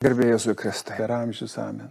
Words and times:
Gerbėjai 0.00 0.32
Jėzui 0.32 0.54
Kristai. 0.56 0.94
Per 0.96 1.12
amžius 1.12 1.58
amen. 1.60 1.90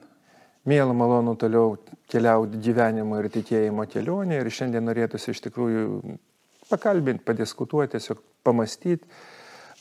Mėla 0.65 0.95
malonu 0.97 1.35
toliau 1.37 1.75
keliauti 2.09 2.57
gyvenimo 2.65 3.19
ir 3.21 3.27
tikėjimo 3.29 3.85
kelionė 3.85 4.39
ir 4.41 4.49
šiandien 4.49 4.87
norėtųsi 4.89 5.29
iš 5.29 5.43
tikrųjų 5.45 6.15
pakalbinti, 6.71 7.21
padiskutuoti, 7.27 7.91
tiesiog 7.93 8.23
pamastyti 8.41 9.05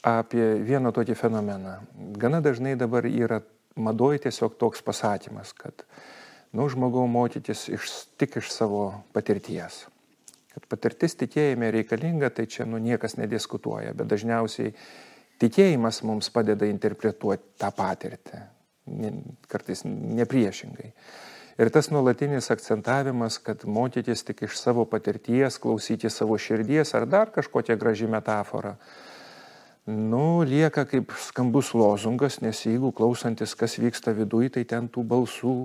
apie 0.05 0.45
vieną 0.61 0.93
tokį 0.93 1.17
fenomeną. 1.17 1.79
Gana 2.21 2.43
dažnai 2.45 2.75
dabar 2.77 3.09
yra 3.09 3.41
madoj 3.81 4.21
tiesiog 4.27 4.61
toks 4.61 4.85
pasakymas, 4.85 5.57
kad, 5.57 5.87
nu, 6.53 6.69
žmogau 6.69 7.09
mokytis 7.09 7.65
iš, 7.73 7.89
tik 8.21 8.43
iš 8.43 8.53
savo 8.53 8.91
patirties. 9.17 9.87
Kad 10.53 10.69
patirtis 10.69 11.17
tikėjime 11.17 11.73
reikalinga, 11.81 12.29
tai 12.29 12.45
čia, 12.45 12.69
nu, 12.69 12.77
niekas 12.77 13.17
nediskutuoja, 13.17 13.97
bet 13.97 14.13
dažniausiai 14.13 14.77
tikėjimas 15.43 16.03
mums 16.07 16.31
padeda 16.35 16.69
interpretuoti 16.69 17.57
tą 17.61 17.71
patirtį, 17.75 18.43
kartais 19.51 19.85
nepriešingai. 19.87 20.93
Ir 21.59 21.73
tas 21.75 21.89
nuolatinis 21.91 22.53
akcentavimas, 22.55 23.41
kad 23.43 23.65
mokytis 23.67 24.23
tik 24.23 24.45
iš 24.47 24.61
savo 24.61 24.85
patirties, 24.87 25.59
klausyti 25.59 26.11
savo 26.11 26.39
širdies 26.39 26.95
ar 26.95 27.09
dar 27.11 27.33
kažkokią 27.35 27.75
gražią 27.81 28.07
metaforą, 28.13 28.77
nu, 29.89 30.45
lieka 30.47 30.85
kaip 30.87 31.15
skambus 31.19 31.73
lozungas, 31.75 32.39
nes 32.45 32.61
jeigu 32.63 32.93
klausantis, 32.95 33.57
kas 33.59 33.75
vyksta 33.81 34.15
viduje, 34.15 34.53
tai 34.55 34.65
ten 34.69 34.87
tų 34.87 35.03
balsų. 35.09 35.57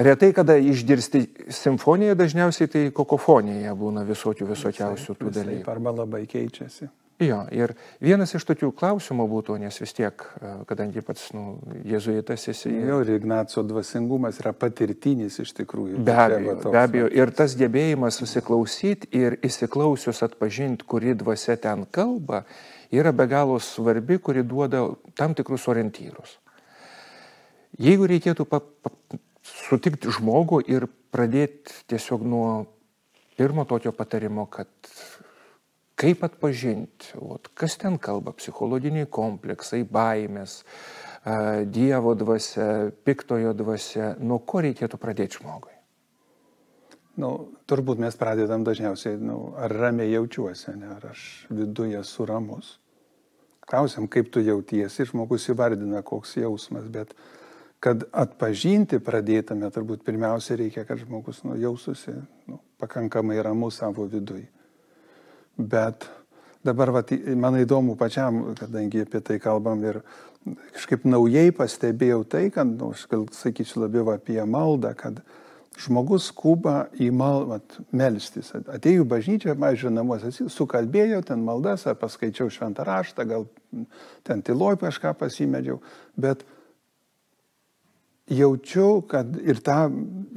Retai, 0.00 0.30
kada 0.34 0.56
išgirsti 0.58 1.22
simfoniją, 1.52 2.14
dažniausiai 2.18 2.70
tai 2.70 2.82
kokofonija 2.94 3.74
būna 3.76 4.04
visokių 4.08 4.48
visokiausių 4.52 5.16
tų 5.20 5.32
dalykų. 5.36 5.70
Arba 5.70 5.92
labai 6.02 6.24
keičiasi. 6.30 6.88
Jo, 7.20 7.42
ir 7.52 7.74
vienas 8.00 8.32
iš 8.32 8.46
tokių 8.48 8.70
klausimų 8.76 9.26
būtų, 9.28 9.58
nes 9.60 9.76
vis 9.82 9.92
tiek, 9.92 10.22
e, 10.40 10.52
kadangi 10.68 11.02
pats 11.04 11.26
nu, 11.36 11.58
jėzuitas 11.84 12.46
esi. 12.48 12.72
Jo, 12.72 13.02
ir 13.04 13.12
Ignaco 13.18 13.60
dvasingumas 13.68 14.38
yra 14.40 14.54
patirtinis 14.56 15.36
iš 15.42 15.52
tikrųjų. 15.58 16.00
Be 16.06 16.14
abejo, 16.16 16.54
be 16.64 16.80
abejo. 16.80 17.10
Ir 17.20 17.32
tas 17.36 17.56
gebėjimas 17.60 18.16
susiklausyti 18.22 19.10
ir 19.20 19.36
įsiklausius 19.44 20.24
atpažinti, 20.24 20.88
kuri 20.88 21.12
dvasia 21.20 21.58
ten 21.60 21.84
kalba, 21.92 22.46
yra 22.88 23.12
be 23.12 23.28
galo 23.28 23.60
svarbi, 23.60 24.16
kuri 24.16 24.40
duoda 24.40 24.86
tam 25.12 25.36
tikrus 25.36 25.68
orientyrus. 25.68 26.38
Jeigu 27.80 28.08
reikėtų 28.08 28.48
pa, 28.48 28.62
pa, 28.64 29.20
sutikti 29.44 30.08
žmogų 30.16 30.64
ir 30.72 30.88
pradėti 31.12 31.84
tiesiog 31.90 32.24
nuo 32.24 32.48
pirmo 33.36 33.68
tokio 33.68 33.92
patarimo, 33.96 34.48
kad 34.48 34.68
Kaip 36.00 36.22
atpažinti, 36.24 37.12
ot, 37.20 37.50
kas 37.52 37.76
ten 37.80 37.98
kalba, 38.00 38.32
psichologiniai 38.36 39.08
kompleksai, 39.10 39.82
baimės, 39.84 40.62
Dievo 41.20 42.14
dvasia, 42.16 42.88
piktojo 43.04 43.50
dvasia, 43.52 44.14
nuo 44.24 44.38
ko 44.40 44.62
reikėtų 44.64 44.96
pradėti 44.96 45.36
žmogui? 45.36 45.74
Nu, 47.20 47.50
turbūt 47.68 48.00
mes 48.00 48.14
pradedam 48.16 48.62
dažniausiai, 48.64 49.18
nu, 49.20 49.50
ar 49.60 49.74
ramiai 49.76 50.14
jaučiuosi, 50.14 50.72
ne, 50.80 50.88
ar 50.94 51.10
aš 51.10 51.24
viduje 51.52 51.98
esu 52.00 52.24
ramus. 52.24 52.78
Klausim, 53.68 54.06
kaip 54.08 54.30
tu 54.32 54.40
jautiesi, 54.40 55.04
žmogus 55.10 55.50
įvardina, 55.52 56.00
koks 56.06 56.38
jausmas, 56.40 56.86
bet 56.88 57.12
kad 57.84 58.06
atpažinti 58.08 59.02
pradėtume, 59.04 59.68
turbūt 59.74 60.06
pirmiausia 60.06 60.56
reikia, 60.62 60.86
kad 60.88 61.02
žmogus 61.04 61.42
nu, 61.44 61.58
jaustųsi 61.60 62.16
nu, 62.48 62.62
pakankamai 62.80 63.36
ramus 63.44 63.82
savo 63.82 64.08
viduje. 64.08 64.48
Bet 65.60 66.08
dabar 66.64 66.92
vat, 66.94 67.12
man 67.36 67.58
įdomu 67.60 67.96
pačiam, 68.00 68.42
kadangi 68.58 69.04
apie 69.04 69.20
tai 69.24 69.38
kalbam 69.42 69.82
ir 69.84 70.00
kažkaip 70.74 71.04
naujai 71.04 71.50
pastebėjau 71.56 72.24
tai, 72.32 72.46
kad, 72.54 72.68
nu, 72.68 72.92
aš 72.96 73.06
gal 73.10 73.26
sakyčiau 73.34 73.84
labiau 73.84 74.12
apie 74.14 74.40
maldą, 74.48 74.94
kad 74.96 75.20
žmogus 75.80 76.30
skuba 76.30 76.88
į 77.00 77.10
maldą, 77.14 77.60
melstis. 77.96 78.50
Atėjau 78.58 79.06
bažnyčią, 79.08 79.54
mažiau 79.60 79.92
namuose, 79.92 80.32
sukalbėjau 80.52 81.20
ten 81.28 81.44
maldas, 81.44 81.86
ar 81.88 81.98
paskaičiau 82.00 82.50
šventą 82.52 82.84
raštą, 82.88 83.26
gal 83.28 83.46
ten 84.26 84.42
tyloj 84.44 84.80
kažką 84.80 85.14
pasimedžiau, 85.20 85.78
bet 86.20 86.44
jaučiu, 88.30 89.02
kad 89.10 89.34
ir 89.42 89.58
tą 89.64 89.88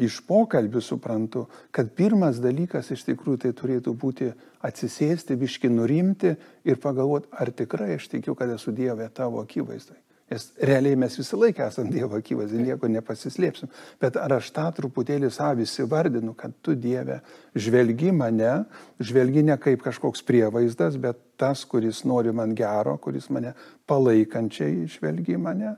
iš 0.01 0.19
pokalbių 0.27 0.81
suprantu, 0.81 1.45
kad 1.71 1.91
pirmas 1.97 2.39
dalykas 2.41 2.91
iš 2.93 3.05
tikrųjų 3.09 3.43
tai 3.45 3.51
turėtų 3.57 3.93
būti 3.99 4.31
atsisėsti, 4.65 5.37
biški 5.37 5.69
nurimti 5.69 6.33
ir 6.65 6.81
pagalvoti, 6.81 7.29
ar 7.31 7.53
tikrai 7.53 7.93
aš 7.97 8.09
tikiu, 8.15 8.35
kad 8.35 8.51
esu 8.55 8.73
Dieve 8.73 9.09
tavo 9.13 9.43
akivaizdai. 9.43 9.99
Nes 10.31 10.47
realiai 10.57 10.97
mes 10.97 11.13
visą 11.19 11.37
laiką 11.37 11.67
esame 11.67 11.91
Dievo 11.93 12.17
akivaizdai, 12.17 12.63
nieko 12.65 12.89
nepasislėpsim. 12.89 13.69
Bet 14.01 14.17
ar 14.17 14.39
aš 14.39 14.49
tą 14.55 14.65
truputėlį 14.79 15.29
savys 15.33 15.75
įvardinu, 15.83 16.33
kad 16.33 16.55
tu 16.65 16.73
Dieve 16.73 17.19
žvelgi 17.53 18.13
mane, 18.15 18.63
žvelgi 19.03 19.43
ne 19.45 19.59
kaip 19.61 19.83
kažkoks 19.85 20.25
prievaizdas, 20.25 20.97
bet 20.97 21.19
tas, 21.37 21.61
kuris 21.69 22.01
nori 22.09 22.33
man 22.33 22.55
gero, 22.57 22.95
kuris 23.03 23.29
mane 23.29 23.53
palaikančiai 23.85 24.87
žvelgi 24.95 25.37
mane 25.37 25.75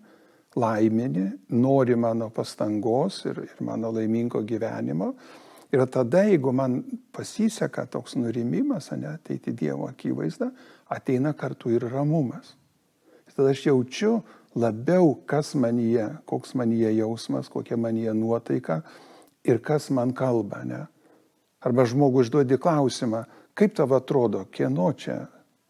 laiminį, 0.55 1.25
nori 1.59 1.95
mano 1.99 2.29
pastangos 2.33 3.23
ir, 3.27 3.41
ir 3.43 3.63
mano 3.65 3.91
laimingo 3.95 4.41
gyvenimo. 4.47 5.11
Ir 5.73 5.83
tada, 5.91 6.23
jeigu 6.23 6.53
man 6.55 6.79
pasiseka 7.11 7.85
toks 7.91 8.15
nurimimas, 8.15 8.91
ne, 8.95 9.09
ateiti 9.17 9.51
Dievo 9.51 9.89
akivaizdą, 9.89 10.51
ateina 10.93 11.33
kartu 11.35 11.73
ir 11.75 11.83
ramumas. 11.91 12.53
Ir 13.27 13.35
tada 13.35 13.51
aš 13.51 13.65
jaučiu 13.67 14.19
labiau, 14.55 15.17
kas 15.27 15.51
manyje, 15.59 16.07
koks 16.29 16.55
manyje 16.55 16.93
jausmas, 16.95 17.49
kokia 17.51 17.77
manyje 17.77 18.13
nuotaika 18.15 18.81
ir 19.43 19.59
kas 19.59 19.89
man 19.91 20.13
kalba. 20.15 20.63
Ne. 20.63 20.85
Arba 21.65 21.83
žmogui 21.89 22.23
užduodi 22.23 22.59
klausimą, 22.61 23.25
kaip 23.57 23.75
tavo 23.75 23.97
atrodo, 23.97 24.45
kieno 24.53 24.93
čia, 24.95 25.25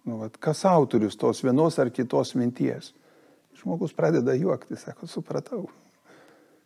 nu, 0.06 0.20
vat, 0.22 0.38
kas 0.38 0.62
autorius 0.70 1.18
tos 1.18 1.42
vienos 1.42 1.80
ar 1.82 1.90
kitos 1.90 2.36
minties 2.38 2.92
žmogus 3.60 3.94
pradeda 3.96 4.34
juokti, 4.38 4.78
sako, 4.80 5.08
supratau. 5.08 5.66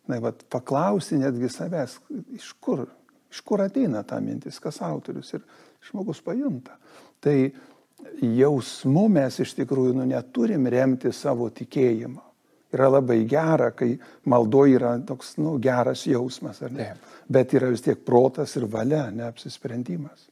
Na, 0.08 0.18
bet 0.20 0.44
paklausi 0.50 1.18
netgi 1.20 1.50
savęs, 1.52 1.98
iš 2.34 2.52
kur, 2.62 2.86
iš 3.30 3.42
kur 3.46 3.62
ateina 3.62 4.02
ta 4.02 4.18
mintis, 4.22 4.58
kas 4.62 4.80
autorius 4.82 5.34
ir 5.36 5.44
žmogus 5.90 6.22
pajunta. 6.24 6.78
Tai 7.20 7.36
jausmu 8.24 9.06
mes 9.12 9.38
iš 9.44 9.54
tikrųjų 9.60 9.94
nu, 10.00 10.08
neturim 10.08 10.66
remti 10.72 11.12
savo 11.14 11.50
tikėjimą. 11.54 12.26
Yra 12.70 12.86
labai 12.86 13.24
gera, 13.26 13.72
kai 13.74 13.96
maldo 14.30 14.62
yra 14.70 14.94
toks 15.06 15.34
nu, 15.42 15.56
geras 15.62 16.04
jausmas, 16.06 16.60
ar 16.62 16.74
ne? 16.74 16.90
Taip. 16.92 17.14
Bet 17.30 17.54
yra 17.58 17.70
vis 17.70 17.82
tiek 17.82 17.98
protas 18.06 18.54
ir 18.58 18.66
valia, 18.70 19.08
neapsisprendimas 19.14 20.29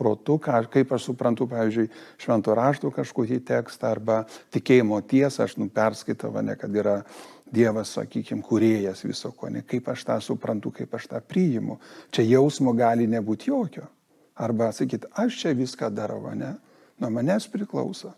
protu, 0.00 0.38
ką, 0.40 0.62
kaip 0.72 0.94
aš 0.96 1.10
suprantu, 1.10 1.46
pavyzdžiui, 1.50 1.90
švento 2.20 2.56
rašto 2.56 2.92
kažkokį 2.94 3.42
tekstą 3.52 3.92
arba 3.92 4.22
tikėjimo 4.54 5.02
tiesą, 5.04 5.44
aš 5.44 5.58
nu 5.60 5.68
perskaitau, 5.68 6.32
ne, 6.40 6.56
kad 6.56 6.72
yra 6.72 7.02
Dievas, 7.50 7.90
sakykime, 7.96 8.44
kuriejas 8.46 9.00
viso 9.02 9.32
ko, 9.34 9.48
ne, 9.50 9.64
kaip 9.66 9.88
aš 9.90 10.04
tą 10.06 10.16
suprantu, 10.22 10.70
kaip 10.70 10.92
aš 10.94 11.08
tą 11.10 11.18
priimu. 11.18 11.80
Čia 12.14 12.22
jausmo 12.36 12.70
gali 12.78 13.08
nebūti 13.10 13.50
jokio. 13.50 13.88
Arba 14.38 14.68
sakyti, 14.72 15.10
aš 15.18 15.40
čia 15.40 15.54
viską 15.58 15.90
darau, 15.90 16.30
ne, 16.30 16.52
nuo 17.02 17.10
manęs 17.10 17.48
priklauso. 17.50 18.12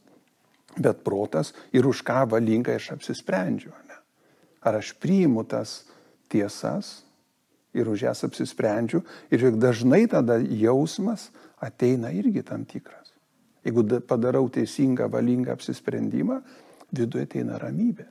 Bet 0.76 1.00
protas 1.04 1.52
ir 1.72 1.88
už 1.88 2.04
ką 2.04 2.26
valingai 2.32 2.76
aš 2.76 2.92
apsisprendžiu. 2.96 3.72
Ne? 3.88 3.98
Ar 4.64 4.78
aš 4.78 4.92
priimu 5.00 5.44
tas 5.48 5.82
tiesas 6.32 7.02
ir 7.76 7.88
už 7.88 8.04
jas 8.08 8.24
apsisprendžiu. 8.24 9.02
Ir 9.32 9.52
dažnai 9.56 10.06
tada 10.08 10.38
jausmas 10.40 11.30
ateina 11.62 12.10
irgi 12.14 12.42
tam 12.46 12.66
tikras. 12.68 13.12
Jeigu 13.62 13.84
padarau 14.08 14.48
teisingą, 14.50 15.06
valingą 15.10 15.54
apsisprendimą, 15.54 16.40
viduje 16.92 17.28
ateina 17.28 17.60
ramybė. 17.62 18.08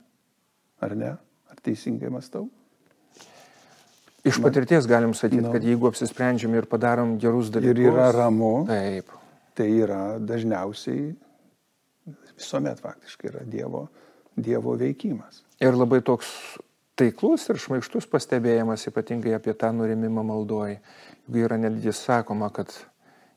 Ar 0.81 0.95
ne? 0.97 1.11
Ar 1.51 1.63
teisingai 1.63 2.11
mastau? 2.13 2.47
Iš 4.25 4.37
patirties 4.41 4.85
galim 4.89 5.15
sakyti, 5.17 5.41
no. 5.47 5.51
kad 5.53 5.65
jeigu 5.65 5.89
apsisprendžiam 5.89 6.53
ir 6.53 6.67
padarom 6.69 7.15
gerus 7.21 7.49
dalykus. 7.53 7.73
Ir 7.73 7.91
yra 7.91 8.11
ramu. 8.13 8.53
Taip. 8.69 9.09
Tai 9.57 9.67
yra 9.67 10.01
dažniausiai, 10.23 11.09
visuomet 12.37 12.79
faktiškai 12.81 13.31
yra 13.33 13.41
Dievo, 13.49 13.87
dievo 14.37 14.77
veikimas. 14.79 15.41
Ir 15.61 15.75
labai 15.75 15.99
toks 16.05 16.29
taiklus 16.97 17.47
ir 17.49 17.59
šmaikštus 17.61 18.07
pastebėjimas, 18.11 18.85
ypatingai 18.89 19.35
apie 19.35 19.57
tą 19.57 19.73
nurimimą 19.75 20.23
maldoji. 20.29 20.77
Jeigu 21.25 21.43
yra 21.49 21.57
netgi 21.59 21.93
sakoma, 21.95 22.51
kad 22.53 22.71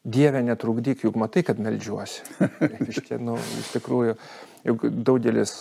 Dieve 0.05 0.43
netrukdyk, 0.45 1.07
juk 1.07 1.17
matai, 1.17 1.41
kad 1.47 1.61
melžiuosi. 1.61 2.25
iš, 2.91 3.01
tie, 3.07 3.17
nu, 3.17 3.39
iš 3.61 3.71
tikrųjų, 3.73 4.19
juk 4.69 4.85
daugelis, 5.07 5.55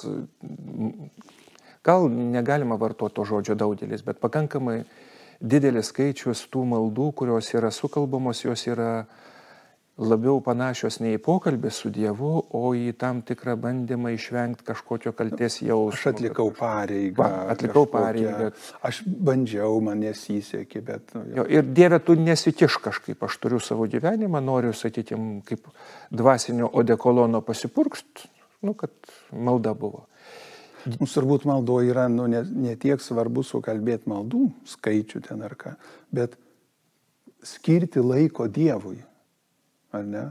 gal 1.87 2.09
negalima 2.11 2.75
vartoti 2.79 3.15
to 3.15 3.27
žodžio 3.29 3.55
daugelis, 3.55 4.03
bet 4.03 4.19
pakankamai 4.19 4.81
didelis 5.39 5.93
skaičius 5.93 6.43
tų 6.51 6.65
maldų, 6.73 7.11
kurios 7.21 7.53
yra 7.55 7.71
sukalbamos, 7.71 8.43
jos 8.43 8.67
yra 8.67 9.05
labiau 10.01 10.39
panašios 10.41 10.97
ne 11.03 11.13
į 11.13 11.19
pokalbį 11.21 11.69
su 11.73 11.91
Dievu, 11.93 12.31
o 12.57 12.61
į 12.73 12.95
tam 12.97 13.21
tikrą 13.25 13.53
bandymą 13.61 14.15
išvengti 14.15 14.65
kažkokio 14.65 15.13
kalties 15.13 15.59
jausmo. 15.61 15.93
Aš 15.93 16.07
atlikau 16.15 16.49
pareigą. 16.57 17.21
Va, 17.21 17.43
atlikau 17.53 17.85
pareigą. 17.89 18.49
Aš 18.81 19.03
bandžiau, 19.05 19.77
man 19.85 20.01
nesisekė, 20.01 20.81
bet... 20.85 21.13
Nu, 21.13 21.25
jo. 21.27 21.35
Jo, 21.43 21.45
ir 21.59 21.69
Dieve, 21.77 22.01
tu 22.01 22.17
nesikiš 22.17 22.79
kažkaip, 22.81 23.21
aš 23.21 23.37
turiu 23.43 23.61
savo 23.61 23.85
gyvenimą, 23.89 24.41
noriu, 24.41 24.73
sakykime, 24.77 25.43
kaip 25.45 25.69
dvasinio 26.09 26.71
odekolono 26.73 27.43
pasipurkst, 27.45 28.25
nu, 28.65 28.73
kad 28.73 29.13
malda 29.29 29.77
buvo. 29.77 30.07
Mums 30.97 31.13
turbūt 31.15 31.45
maldo 31.47 31.77
yra 31.85 32.09
nu, 32.11 32.25
ne, 32.27 32.41
ne 32.43 32.73
tiek 32.75 32.99
svarbu 32.99 33.45
sukalbėti 33.45 34.09
maldų 34.11 34.49
skaičių 34.73 35.21
ten 35.29 35.45
ar 35.45 35.53
ką, 35.55 35.77
bet 36.11 36.33
skirti 37.45 38.03
laiko 38.03 38.49
Dievui 38.51 38.97
ar 39.93 40.07
ne? 40.07 40.23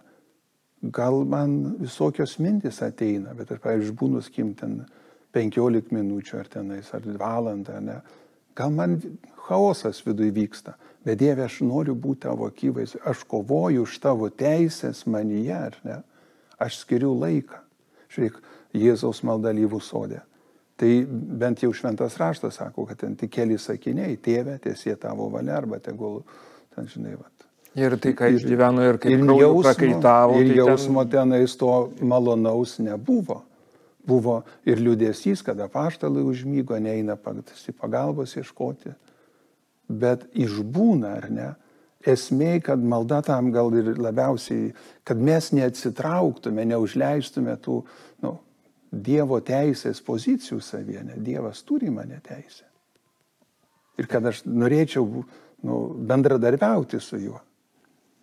Gal 0.83 1.23
man 1.29 1.77
visokios 1.79 2.39
mintis 2.43 2.81
ateina, 2.83 3.37
bet 3.39 3.53
aš, 3.55 3.61
pavyzdžiui, 3.63 3.99
būnu 4.01 4.23
skim 4.27 4.55
ten 4.59 4.81
15 5.33 5.93
minučių 5.95 6.41
ar 6.41 6.51
tenais, 6.51 6.91
ar 6.95 7.07
valandą, 7.21 7.79
ne? 7.81 8.01
Gal 8.59 8.73
man 8.75 8.99
chaosas 9.47 10.03
viduje 10.05 10.35
vyksta, 10.35 10.75
bet 11.07 11.21
Dieve, 11.23 11.47
aš 11.47 11.61
noriu 11.65 11.95
būti 11.97 12.27
tavo 12.27 12.49
akivaizdui, 12.51 13.01
aš 13.09 13.23
kovoju 13.31 13.87
už 13.87 14.01
tavo 14.03 14.29
teisės 14.29 15.07
manyje, 15.07 15.55
ar 15.71 15.79
ne? 15.87 16.01
Aš 16.61 16.83
skiriu 16.83 17.15
laiką. 17.19 17.63
Žiūrėk, 18.13 18.43
Jėzaus 18.77 19.23
maldalyvų 19.27 19.81
sodė. 19.85 20.21
Tai 20.81 20.91
bent 21.09 21.63
jau 21.63 21.71
šventas 21.77 22.17
raštas 22.21 22.59
sako, 22.59 22.87
kad 22.89 23.01
ten 23.05 23.17
tik 23.17 23.33
keli 23.37 23.59
sakiniai, 23.61 24.17
tėvė, 24.19 24.59
tiesie 24.65 24.97
tavo 25.01 25.29
valia 25.33 25.57
arba 25.61 25.79
tegul, 25.83 26.23
ten 26.75 26.89
žinai, 26.91 27.15
va, 27.21 27.29
Ir 27.79 27.97
tai, 27.97 28.13
ką 28.13 28.29
išgyveno 28.35 28.85
ir 28.85 28.99
kaip 29.01 29.15
ir 29.15 29.23
jausmo, 29.25 29.63
prakaitavo. 29.65 30.41
Ir 30.43 30.51
tai 30.51 30.59
jausmo 30.59 31.05
ten... 31.07 31.33
tenais 31.33 31.57
to 31.57 31.73
malonaus 32.05 32.77
nebuvo. 32.85 33.41
Buvo 34.05 34.41
ir 34.67 34.83
liūdėsys, 34.83 35.45
kada 35.47 35.69
paštalai 35.73 36.25
užmygo, 36.27 36.77
neina 36.83 37.17
pagalbos 37.17 38.35
ieškoti. 38.37 38.93
Bet 39.89 40.27
išbūna, 40.35 41.13
ar 41.21 41.29
ne? 41.33 41.49
Esmė, 42.03 42.57
kad 42.67 42.83
malda 42.83 43.21
tam 43.23 43.53
gal 43.55 43.71
ir 43.79 43.93
labiausiai, 43.95 44.73
kad 45.07 45.21
mes 45.23 45.53
neatsitrauktume, 45.55 46.65
neužleistume 46.73 47.55
tų 47.63 47.79
nu, 48.27 48.41
Dievo 48.93 49.39
teisės 49.41 50.03
pozicijų 50.05 50.59
savienė. 50.61 51.15
Dievas 51.25 51.63
turi 51.65 51.89
mane 51.89 52.19
teisę. 52.27 52.67
Ir 53.97 54.09
kad 54.11 54.27
aš 54.29 54.43
norėčiau 54.45 55.07
nu, 55.65 55.79
bendradarbiauti 55.97 57.01
su 57.01 57.23
juo. 57.23 57.39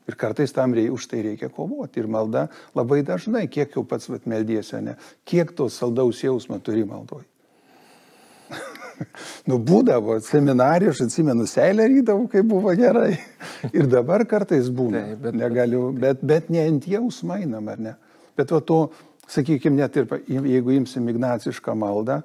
Ir 0.09 0.17
kartais 0.17 0.53
tam 0.55 0.73
reikia, 0.73 0.93
už 0.95 1.05
tai 1.11 1.21
reikia 1.27 1.51
kovoti. 1.53 2.01
Ir 2.01 2.09
malda 2.09 2.47
labai 2.77 3.03
dažnai, 3.05 3.45
kiek 3.51 3.75
jau 3.77 3.83
pats 3.85 4.09
vat, 4.09 4.25
meldiesi, 4.29 4.79
ne, 4.81 4.95
kiek 5.29 5.53
to 5.57 5.69
saldaus 5.69 6.23
jausmo 6.23 6.57
turi 6.65 6.85
maldoj. 6.87 7.27
nu, 9.49 9.59
būdavo 9.61 10.17
seminarijų, 10.25 10.95
aš 10.95 11.03
atsimenu, 11.05 11.45
seilę 11.49 11.85
rydavau, 11.91 12.25
kai 12.31 12.43
buvo 12.47 12.73
gerai. 12.77 13.13
Ir 13.77 13.89
dabar 13.91 14.25
kartais 14.29 14.71
būna. 14.73 15.03
Tai, 15.05 15.21
bet, 15.27 15.39
negaliu, 15.39 15.85
bet, 15.93 16.25
bet 16.25 16.49
ne 16.53 16.65
ant 16.65 16.89
jausmą 16.89 17.39
einam, 17.43 17.69
ar 17.69 17.85
ne? 17.89 17.95
Bet 18.39 18.53
va 18.55 18.61
to, 18.65 18.81
sakykime, 19.29 19.77
net 19.83 19.97
ir 19.99 20.07
jeigu 20.25 20.73
imsim 20.77 21.09
ignacišką 21.11 21.75
maldą, 21.77 22.21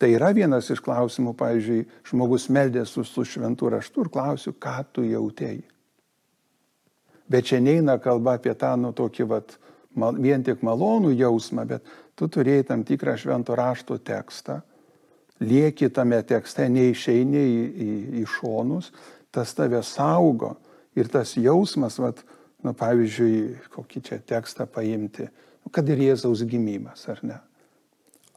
tai 0.00 0.14
yra 0.16 0.30
vienas 0.34 0.70
iš 0.72 0.80
klausimų, 0.82 1.34
pavyzdžiui, 1.38 1.82
žmogus 2.10 2.48
meldė 2.50 2.86
su, 2.88 3.04
su 3.04 3.26
šventu 3.28 3.68
raštu 3.70 4.06
ir 4.06 4.10
klausiu, 4.14 4.54
ką 4.56 4.80
tu 4.96 5.04
jautėjai. 5.04 5.60
Bet 7.30 7.46
čia 7.46 7.60
neina 7.62 7.94
kalba 8.02 8.34
apie 8.38 8.56
tą, 8.58 8.72
nu, 8.80 8.90
tokį, 8.96 9.26
vat, 9.30 9.54
mal, 9.94 10.16
vien 10.18 10.42
tik 10.42 10.64
malonų 10.66 11.12
jausmą, 11.14 11.62
bet 11.68 11.86
tu 12.18 12.26
turėjai 12.26 12.66
tam 12.72 12.82
tikrą 12.86 13.14
švento 13.20 13.54
rašto 13.58 14.00
tekstą, 14.02 14.58
lieki 15.40 15.92
tame 15.94 16.18
tekste, 16.26 16.66
neišeini 16.68 17.42
į, 17.46 17.60
į, 17.70 17.92
į 18.20 18.24
šonus, 18.34 18.90
tas 19.30 19.54
tave 19.54 19.78
saugo 19.86 20.56
ir 20.98 21.08
tas 21.08 21.36
jausmas, 21.38 22.00
vat, 22.02 22.18
nu, 22.66 22.74
pavyzdžiui, 22.76 23.36
kokį 23.76 24.02
čia 24.08 24.18
tekstą 24.34 24.66
paimti, 24.66 25.28
nu, 25.62 25.70
kad 25.72 25.86
ir 25.88 26.02
Jėzaus 26.10 26.42
gimimas, 26.50 27.06
ar 27.08 27.22
ne? 27.22 27.38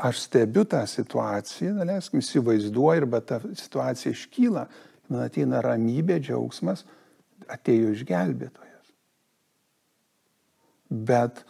Aš 0.04 0.28
stebiu 0.28 0.64
tą 0.70 0.84
situaciją, 0.90 1.80
leiskim, 1.86 2.22
įsivaizduoju, 2.22 3.04
arba 3.04 3.22
ta 3.26 3.40
situacija 3.42 4.14
iškyla, 4.14 4.68
man 5.10 5.26
ateina 5.26 5.62
ramybė, 5.66 6.20
džiaugsmas, 6.22 6.86
atėjo 7.50 7.94
išgelbėtojas 7.98 8.73
bet 10.94 11.44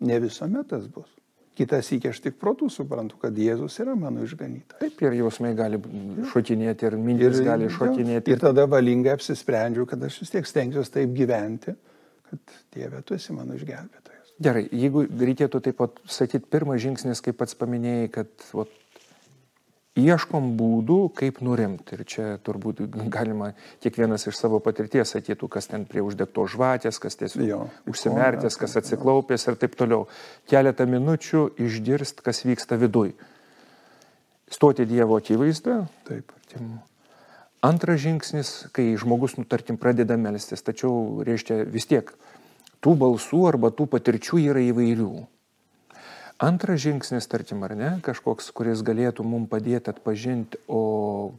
ne 0.00 0.18
visuomet 0.22 0.68
tas 0.72 0.88
bus. 0.90 1.08
Kitas 1.56 1.88
iki 1.94 2.10
aš 2.10 2.18
tik 2.20 2.34
protų 2.36 2.68
suprantu, 2.68 3.16
kad 3.22 3.36
Jėzus 3.40 3.78
yra 3.80 3.94
mano 3.96 4.26
išganytas. 4.26 4.76
Taip, 4.76 4.98
ir 5.06 5.14
jausmai 5.16 5.54
gali 5.56 5.78
šokinėti, 6.34 6.90
ir 6.90 6.96
mintis 7.00 7.38
ir, 7.40 7.46
gali 7.46 7.70
šokinėti. 7.72 8.34
Ir 8.34 8.42
tada 8.42 8.66
valingai 8.68 9.14
apsisprendžiu, 9.16 9.86
kad 9.88 10.04
aš 10.04 10.18
vis 10.20 10.34
tiek 10.34 10.48
stengsiuosi 10.50 10.92
taip 10.98 11.14
gyventi, 11.16 11.72
kad 12.28 12.58
Dieve, 12.76 13.00
tu 13.08 13.16
esi 13.16 13.32
mano 13.32 13.56
išgelbėtojas. 13.56 14.34
Gerai, 14.44 14.66
jeigu 14.68 15.06
reikėtų 15.08 15.62
taip 15.64 15.78
pat 15.80 15.96
sakyti, 16.12 16.44
pirmas 16.52 16.82
žingsnis, 16.84 17.24
kaip 17.24 17.38
pats 17.40 17.56
paminėjai, 17.56 18.10
kad 18.18 18.48
vat, 18.52 18.76
ieškom 19.96 20.52
būdų, 20.58 20.98
kaip 21.16 21.40
nurimti. 21.44 21.96
Ir 21.96 22.04
čia 22.08 22.26
turbūt 22.44 22.82
galima 23.12 23.52
kiekvienas 23.84 24.28
iš 24.28 24.38
savo 24.38 24.60
patirties 24.64 25.14
sakytų, 25.16 25.48
kas 25.52 25.70
ten 25.72 25.86
prie 25.88 26.04
uždegto 26.04 26.44
žvakės, 26.52 27.00
kas 27.02 27.18
tiesiog 27.20 27.46
jo, 27.46 27.60
užsimerkęs, 27.90 28.58
kas 28.60 28.76
atsiklaupęs 28.82 29.48
ir 29.48 29.58
taip 29.60 29.78
toliau. 29.78 30.06
Keletą 30.50 30.86
minučių 30.90 31.48
išgirst, 31.66 32.20
kas 32.24 32.44
vyksta 32.46 32.78
viduj. 32.80 33.14
Stoti 34.52 34.86
Dievo 34.86 35.16
akivaizdą. 35.18 35.86
Taip. 36.06 36.32
Antras 37.66 37.98
žingsnis, 38.04 38.50
kai 38.76 38.92
žmogus, 39.00 39.34
nu, 39.40 39.46
tarkim, 39.48 39.78
pradeda 39.80 40.14
melstis, 40.20 40.62
tačiau, 40.62 41.24
reiškia, 41.26 41.64
vis 41.72 41.88
tiek 41.90 42.12
tų 42.84 42.92
balsų 43.00 43.40
arba 43.48 43.72
tų 43.74 43.88
patirčių 43.96 44.38
yra 44.52 44.62
įvairių. 44.68 45.14
Antras 46.38 46.82
žingsnis, 46.84 47.24
tarkim, 47.32 47.62
ar 47.64 47.72
ne, 47.76 47.90
kažkoks, 48.04 48.50
kuris 48.52 48.82
galėtų 48.84 49.24
mums 49.24 49.48
padėti 49.52 49.92
atpažinti, 49.92 50.60
o... 50.68 51.32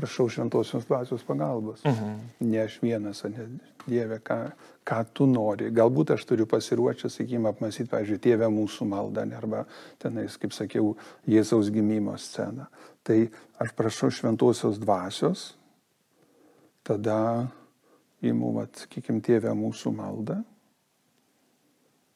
Prašau 0.00 0.30
šventosios 0.32 0.86
dvasios 0.86 1.20
pagalbos. 1.26 1.82
Uh 1.84 1.90
mhm. 1.90 2.04
-huh. 2.10 2.46
Ne 2.46 2.60
aš 2.62 2.78
vienas, 2.82 3.24
o 3.24 3.28
ne 3.28 3.46
Dieve, 3.86 4.18
ką, 4.18 4.52
ką 4.86 5.04
tu 5.12 5.26
nori. 5.26 5.70
Galbūt 5.70 6.14
aš 6.14 6.24
turiu 6.24 6.46
pasiruošęs, 6.46 7.14
sakykime, 7.14 7.48
apmasyti, 7.48 7.90
pavyzdžiui, 7.90 8.18
tėvę 8.18 8.48
mūsų 8.48 8.86
maldą, 8.88 9.26
arba 9.36 9.64
tenais, 9.98 10.36
kaip 10.38 10.52
sakiau, 10.52 10.96
Jėzaus 11.26 11.70
gimimo 11.70 12.16
sceną. 12.16 12.66
Tai 13.02 13.28
aš 13.58 13.72
prašau 13.72 14.10
šventosios 14.10 14.78
dvasios, 14.78 15.58
tada 16.82 17.48
įmu, 18.22 18.66
sakykime, 18.72 19.20
tėvę 19.20 19.52
mūsų 19.52 19.92
maldą 19.92 20.42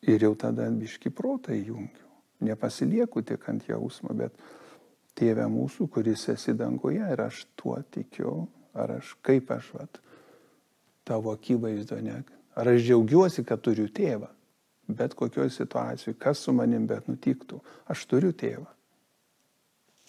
ir 0.03 0.23
jau 0.23 0.35
tada 0.35 0.71
biški 0.71 1.11
protą 1.11 1.53
įjungiu 1.53 2.04
nepasilieku 2.45 3.23
tik 3.27 3.49
ant 3.51 3.67
jausmo, 3.69 4.15
bet 4.17 4.37
tėvė 5.19 5.47
mūsų, 5.51 5.89
kuris 5.93 6.29
esi 6.33 6.55
danguje 6.59 7.05
ir 7.15 7.23
aš 7.27 7.45
tuo 7.59 7.77
tikiu, 7.95 8.45
ar 8.75 8.99
aš 8.99 9.15
kaip 9.25 9.51
aš, 9.55 9.71
vat, 9.79 10.01
tavo 11.07 11.35
akivaizdo, 11.35 12.01
ne, 12.03 12.23
ar 12.59 12.71
aš 12.75 12.83
džiaugiuosi, 12.87 13.45
kad 13.47 13.63
turiu 13.65 13.87
tėvą, 13.95 14.31
bet 14.95 15.15
kokioje 15.19 15.53
situacijoje, 15.55 16.19
kas 16.21 16.45
su 16.45 16.55
manim 16.57 16.89
bet 16.91 17.09
nutiktų, 17.11 17.61
aš 17.91 18.07
turiu 18.11 18.33
tėvą. 18.37 18.69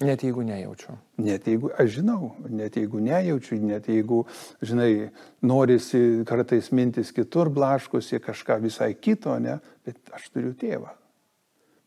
Net 0.04 0.26
jeigu 0.26 0.44
nejaučiu. 0.44 0.98
Net 1.24 1.46
jeigu, 1.48 1.70
aš 1.80 1.94
žinau, 2.02 2.34
net 2.52 2.76
jeigu 2.76 3.00
nejaučiu, 3.00 3.62
net 3.64 3.86
jeigu, 3.88 4.26
žinai, 4.60 5.14
norisi 5.40 6.26
kartais 6.28 6.68
mintis 6.76 7.14
kitur 7.16 7.48
blaškosi 7.48 8.20
kažką 8.20 8.60
visai 8.66 8.92
kito, 9.00 9.38
ne, 9.40 9.62
bet 9.88 10.12
aš 10.18 10.28
turiu 10.34 10.52
tėvą 10.60 10.92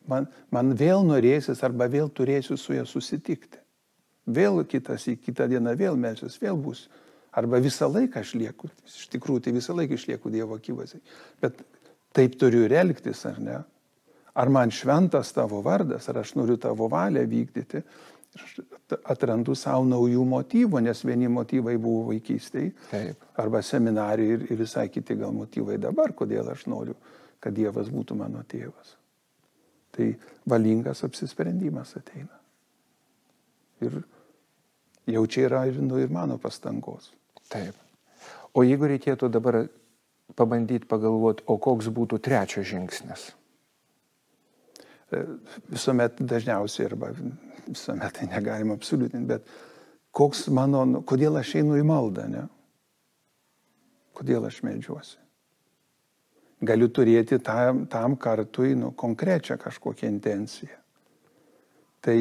man, 0.08 0.28
man 0.54 0.74
vėl 0.78 1.04
norėsis 1.06 1.62
arba 1.66 1.88
vėl 1.90 2.10
turėsiu 2.10 2.56
su 2.58 2.76
ja 2.76 2.84
susitikti. 2.88 3.60
Vėl 4.28 4.60
kitas 4.68 5.06
į 5.08 5.16
kitą 5.24 5.46
dieną 5.48 5.72
vėl 5.78 5.96
melsiuos, 5.96 6.36
vėl 6.42 6.58
bus. 6.60 6.86
Arba 7.32 7.60
visą 7.62 7.88
laiką 7.88 8.20
aš 8.20 8.34
lieku, 8.40 8.68
iš 8.88 9.08
tikrųjų 9.12 9.46
tai 9.46 9.54
visą 9.56 9.76
laiką 9.76 9.96
išlieku 9.96 10.32
Dievo 10.32 10.56
akivaizdai. 10.58 11.00
Bet 11.40 11.60
taip 12.16 12.36
turiu 12.40 12.64
ir 12.66 12.74
elgtis, 12.80 13.24
ar 13.28 13.40
ne? 13.40 13.58
Ar 14.38 14.52
man 14.52 14.72
šventas 14.74 15.32
tavo 15.36 15.60
vardas, 15.64 16.08
ar 16.10 16.20
aš 16.22 16.34
noriu 16.38 16.58
tavo 16.60 16.88
valią 16.92 17.24
vykdyti. 17.28 17.82
Aš 18.38 18.58
atrandu 19.08 19.56
savo 19.56 19.86
naujų 19.88 20.24
motyvų, 20.28 20.82
nes 20.84 21.00
vieni 21.06 21.30
motyvai 21.32 21.78
buvo 21.80 22.10
vaikystėje, 22.10 22.74
Taip. 22.90 23.24
arba 23.40 23.62
seminarijai 23.64 24.36
ir, 24.36 24.44
ir 24.52 24.60
visai 24.60 24.86
kiti 24.92 25.16
gal 25.18 25.32
motyvai 25.34 25.78
dabar, 25.80 26.12
kodėl 26.14 26.52
aš 26.52 26.66
noriu, 26.70 26.94
kad 27.40 27.56
Dievas 27.56 27.88
būtų 27.90 28.18
mano 28.20 28.44
tėvas. 28.46 28.97
Tai 29.96 30.08
valingas 30.48 31.02
apsisprendimas 31.06 31.94
ateina. 31.98 32.36
Ir 33.84 34.00
jau 35.08 35.24
čia 35.26 35.46
yra 35.48 35.64
ir, 35.70 35.78
nu, 35.82 35.98
ir 36.00 36.12
mano 36.12 36.38
pastangos. 36.42 37.12
Taip. 37.48 37.76
O 38.54 38.64
jeigu 38.66 38.88
reikėtų 38.90 39.30
dabar 39.32 39.62
pabandyti 40.36 40.88
pagalvoti, 40.88 41.44
o 41.48 41.56
koks 41.62 41.88
būtų 41.94 42.18
trečias 42.24 42.66
žingsnis. 42.68 43.28
E, 45.08 45.22
visuomet 45.72 46.20
dažniausiai, 46.20 46.88
arba 46.90 47.12
visuomet 47.68 48.18
tai 48.18 48.28
negalima 48.28 48.76
absoliutinti, 48.76 49.28
bet 49.30 49.48
koks 50.12 50.48
mano, 50.52 50.84
nu, 50.88 51.02
kodėl 51.06 51.38
aš 51.40 51.54
einu 51.62 51.78
į 51.80 51.86
maldą, 51.88 52.26
ne? 52.28 52.44
Kodėl 54.18 54.48
aš 54.48 54.60
medžiuosi? 54.66 55.16
Galiu 56.58 56.88
turėti 56.90 57.38
tam, 57.38 57.84
tam 57.86 58.16
kartui 58.18 58.74
nu, 58.74 58.90
konkrečią 58.90 59.58
kažkokią 59.62 60.08
intenciją. 60.10 60.78
Tai 62.02 62.16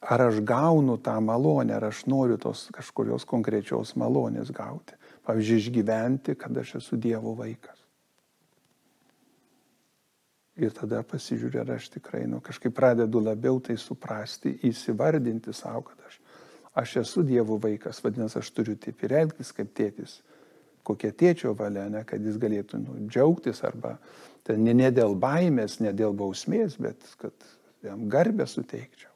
ar 0.00 0.22
aš 0.28 0.40
gaunu 0.40 0.96
tą 0.98 1.16
malonę, 1.20 1.74
ar 1.76 1.88
aš 1.90 2.04
noriu 2.06 2.38
tos 2.40 2.68
kažkurios 2.72 3.26
konkrečios 3.28 3.96
malonės 3.96 4.52
gauti. 4.54 4.96
Pavyzdžiui, 5.26 5.58
išgyventi, 5.60 6.36
kad 6.38 6.56
aš 6.56 6.76
esu 6.80 6.96
Dievo 6.96 7.34
vaikas. 7.34 7.82
Ir 10.56 10.72
tada 10.72 11.02
pasižiūrė, 11.04 11.60
ar 11.64 11.74
aš 11.74 11.90
tikrai, 11.98 12.22
nu, 12.30 12.38
kažkaip 12.40 12.72
pradedu 12.72 13.20
labiau 13.20 13.58
tai 13.60 13.76
suprasti, 13.76 14.54
įsivardinti 14.64 15.52
savo, 15.52 15.82
kad 15.90 16.06
aš, 16.08 16.20
aš 16.80 16.94
esu 17.02 17.24
Dievo 17.26 17.58
vaikas, 17.60 18.00
vadinasi, 18.04 18.38
aš 18.40 18.52
turiu 18.56 18.76
taip 18.80 19.02
ir 19.04 19.16
elgtis 19.18 19.52
kaip 19.52 19.74
tėtis, 19.76 20.22
kokia 20.86 21.12
tėčio 21.12 21.54
valia, 21.58 21.88
ne, 21.92 22.04
kad 22.08 22.22
jis 22.22 22.38
galėtų 22.42 22.80
nu, 22.82 22.98
džiaugtis 23.10 23.62
arba 23.66 23.96
ten, 24.46 24.62
ne, 24.64 24.74
ne 24.76 24.92
dėl 24.94 25.16
baimės, 25.18 25.80
ne 25.82 25.92
dėl 25.96 26.14
bausmės, 26.16 26.78
bet 26.80 27.02
kad 27.20 27.50
jam 27.86 28.06
garbę 28.12 28.46
suteikčiau. 28.50 29.10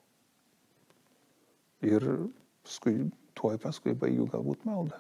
Ir 1.86 2.04
paskui, 2.66 2.98
tuoj 3.38 3.56
paskui 3.62 3.94
baigiu 3.96 4.26
galbūt 4.28 4.66
maldą 4.68 4.98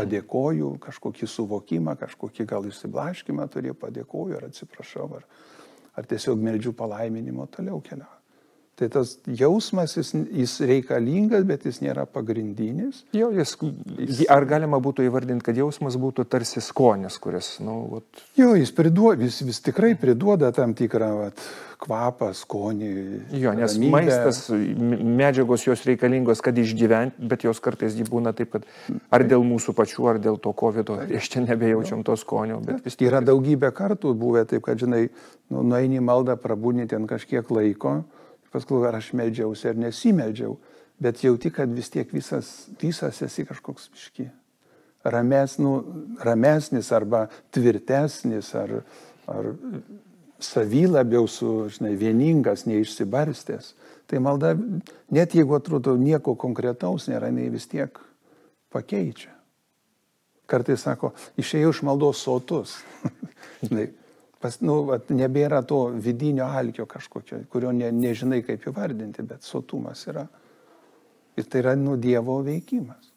padėkoju, 0.00 0.74
kažkokį 0.82 1.28
suvokimą, 1.28 1.96
kažkokį 2.00 2.46
gal 2.48 2.68
išsiblaškimą 2.68 3.46
turėjau, 3.52 3.76
padėkoju 3.80 4.38
ar 4.38 4.48
atsiprašau, 4.48 5.08
ar, 5.18 5.26
ar 5.98 6.08
tiesiog 6.10 6.40
meldžiu 6.40 6.74
palaiminimo 6.76 7.46
toliau 7.54 7.82
keliauju. 7.84 8.19
Tai 8.80 8.88
tas 8.88 9.10
jausmas, 9.28 9.92
jis, 9.98 10.14
jis 10.32 10.54
reikalingas, 10.64 11.42
bet 11.44 11.66
jis 11.68 11.82
nėra 11.84 12.06
pagrindinis. 12.08 13.02
Jo, 13.12 13.26
jis, 13.36 13.50
jis, 13.98 14.22
ar 14.32 14.46
galima 14.48 14.78
būtų 14.80 15.04
įvardinti, 15.04 15.44
kad 15.44 15.58
jausmas 15.60 15.98
būtų 16.00 16.24
tarsi 16.32 16.62
skonis, 16.64 17.18
kuris, 17.20 17.58
na, 17.60 17.66
nu, 17.68 17.74
vat... 17.90 18.22
Jo, 18.40 18.54
jis, 18.56 18.70
priduoda, 18.72 19.20
jis 19.26 19.42
vis 19.44 19.58
tikrai 19.66 19.90
priduoda 20.00 20.48
tam 20.56 20.72
tikrą 20.78 21.10
vat, 21.18 21.42
kvapą, 21.80 22.30
skonį. 22.36 22.88
Jo, 23.36 23.52
nes 23.58 23.74
ramybę. 23.76 23.90
maistas, 23.92 24.38
medžiagos 25.20 25.66
jos 25.66 25.84
reikalingos, 25.88 26.40
kad 26.44 26.56
išgyventi, 26.60 27.28
bet 27.32 27.44
jos 27.44 27.60
kartais 27.60 27.98
jį 27.98 28.06
būna 28.08 28.32
taip, 28.36 28.54
kad 28.54 28.64
ar 29.12 29.26
dėl 29.28 29.44
mūsų 29.44 29.74
pačių, 29.76 30.06
ar 30.14 30.22
dėl 30.24 30.40
to 30.40 30.54
COVID, 30.56 30.94
iš 31.20 31.28
čia 31.34 31.44
nebejaučiam 31.44 32.00
to 32.06 32.16
skonio. 32.20 32.62
Bet 32.64 32.80
vis 32.88 32.96
yra 33.04 33.20
daugybė 33.24 33.74
kartų 33.76 34.14
buvę 34.24 34.46
taip, 34.48 34.64
kad, 34.64 34.80
žinai, 34.80 35.10
nu, 35.52 35.66
nueini 35.68 36.00
maldą, 36.00 36.38
prabūni 36.40 36.88
ten 36.88 37.04
kažkiek 37.10 37.52
laiko 37.52 37.98
paskui 38.52 38.82
ar 38.86 38.98
aš 38.98 39.12
meldžiausi 39.16 39.70
ar 39.70 39.78
nesimeldžiau, 39.78 40.56
bet 41.00 41.24
jauti, 41.24 41.52
kad 41.54 41.72
vis 41.72 41.90
tiek 41.92 42.10
visas, 42.12 42.68
visas 42.80 43.22
esi 43.24 43.46
kažkoks 43.48 43.88
miški. 43.94 44.28
Rames, 45.04 45.56
nu, 45.62 45.78
ramesnis 46.20 46.90
arba 46.92 47.24
tvirtesnis 47.54 48.52
ar, 48.58 48.82
ar 49.30 49.54
savy 50.44 50.84
labiau 50.90 51.28
su, 51.28 51.70
žinai, 51.72 51.94
vieningas, 51.96 52.66
neišsibarstęs. 52.68 53.72
Tai 54.10 54.20
malda, 54.20 54.52
net 55.14 55.36
jeigu 55.38 55.56
atrodo 55.56 55.94
nieko 55.96 56.34
konkretaus 56.36 57.08
nėra, 57.08 57.30
jinai 57.30 57.48
vis 57.54 57.68
tiek 57.70 57.96
pakeičia. 58.74 59.32
Kartais 60.50 60.82
sako, 60.82 61.12
išėjau 61.38 61.70
iš 61.70 61.82
maldos 61.86 62.24
sotus. 62.26 62.80
pas, 64.40 64.56
nu, 64.64 64.80
vat, 64.88 65.10
nebėra 65.12 65.60
to 65.68 65.84
vidinio 66.00 66.48
alkio 66.48 66.86
kažkokio, 66.88 67.42
kurio 67.52 67.72
ne, 67.76 67.90
nežinai 67.92 68.40
kaip 68.46 68.66
įvardinti, 68.70 69.24
bet 69.28 69.46
sotumas 69.46 70.06
yra. 70.08 70.26
Ir 71.38 71.46
tai 71.46 71.62
yra 71.62 71.76
nu 71.78 71.96
Dievo 72.00 72.40
veikimas. 72.44 73.10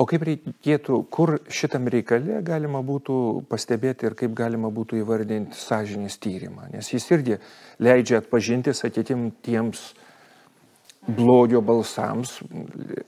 O 0.00 0.06
kaip 0.08 0.24
reikėtų, 0.24 0.96
kur 1.12 1.36
šitam 1.52 1.84
reikale 1.92 2.40
galima 2.42 2.80
būtų 2.82 3.14
pastebėti 3.50 4.08
ir 4.08 4.16
kaip 4.18 4.32
galima 4.34 4.70
būtų 4.72 4.98
įvardinti 5.02 5.58
sąžinės 5.60 6.16
tyrimą? 6.22 6.70
Nes 6.72 6.88
jis 6.94 7.06
irgi 7.12 7.36
leidžia 7.78 8.22
atpažinti, 8.22 8.72
sakytim, 8.74 9.28
tiems 9.44 9.92
blogio 11.06 11.60
balsams, 11.60 12.36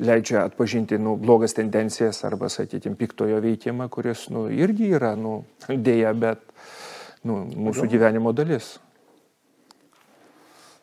leidžia 0.03 0.45
atpažinti 0.45 0.99
nu, 0.99 1.15
blogas 1.17 1.55
tendencijas 1.55 2.25
arba, 2.27 2.49
sakykime, 2.51 2.99
piktojo 2.99 3.39
veikimą, 3.45 3.89
kuris 3.89 4.27
nu, 4.35 4.49
irgi 4.51 4.91
yra, 4.99 5.15
nu, 5.19 5.45
dėja, 5.69 6.11
bet 6.19 6.43
nu, 7.25 7.45
mūsų 7.55 7.87
gyvenimo 7.93 8.35
dalis. 8.35 8.75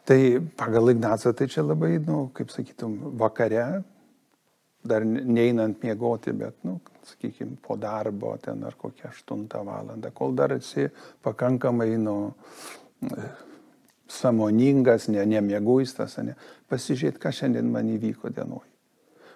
Tai 0.08 0.18
pagal 0.58 0.96
Ignacą 0.96 1.36
tai 1.36 1.50
čia 1.52 1.66
labai, 1.66 1.98
nu, 2.06 2.30
kaip 2.36 2.50
sakytum, 2.52 2.96
vakare, 3.20 3.84
dar 4.82 5.04
neinant 5.06 5.84
miegoti, 5.84 6.32
bet, 6.34 6.56
nu, 6.66 6.80
sakykime, 7.12 7.60
po 7.62 7.76
darbo 7.78 8.34
ten 8.42 8.64
ar 8.66 8.80
kokią 8.80 9.12
8 9.12 9.46
valandą, 9.68 10.16
kol 10.16 10.34
dar 10.36 10.56
esi 10.56 10.88
pakankamai, 11.22 11.92
nu, 12.00 12.18
samoningas, 14.12 15.08
ne, 15.12 15.24
nemieguistas, 15.26 16.18
ne, 16.26 16.36
pasižiūrėti, 16.72 17.22
kas 17.22 17.42
šiandien 17.42 17.72
man 17.72 17.90
įvyko 17.96 18.32
dienoj. 18.36 18.68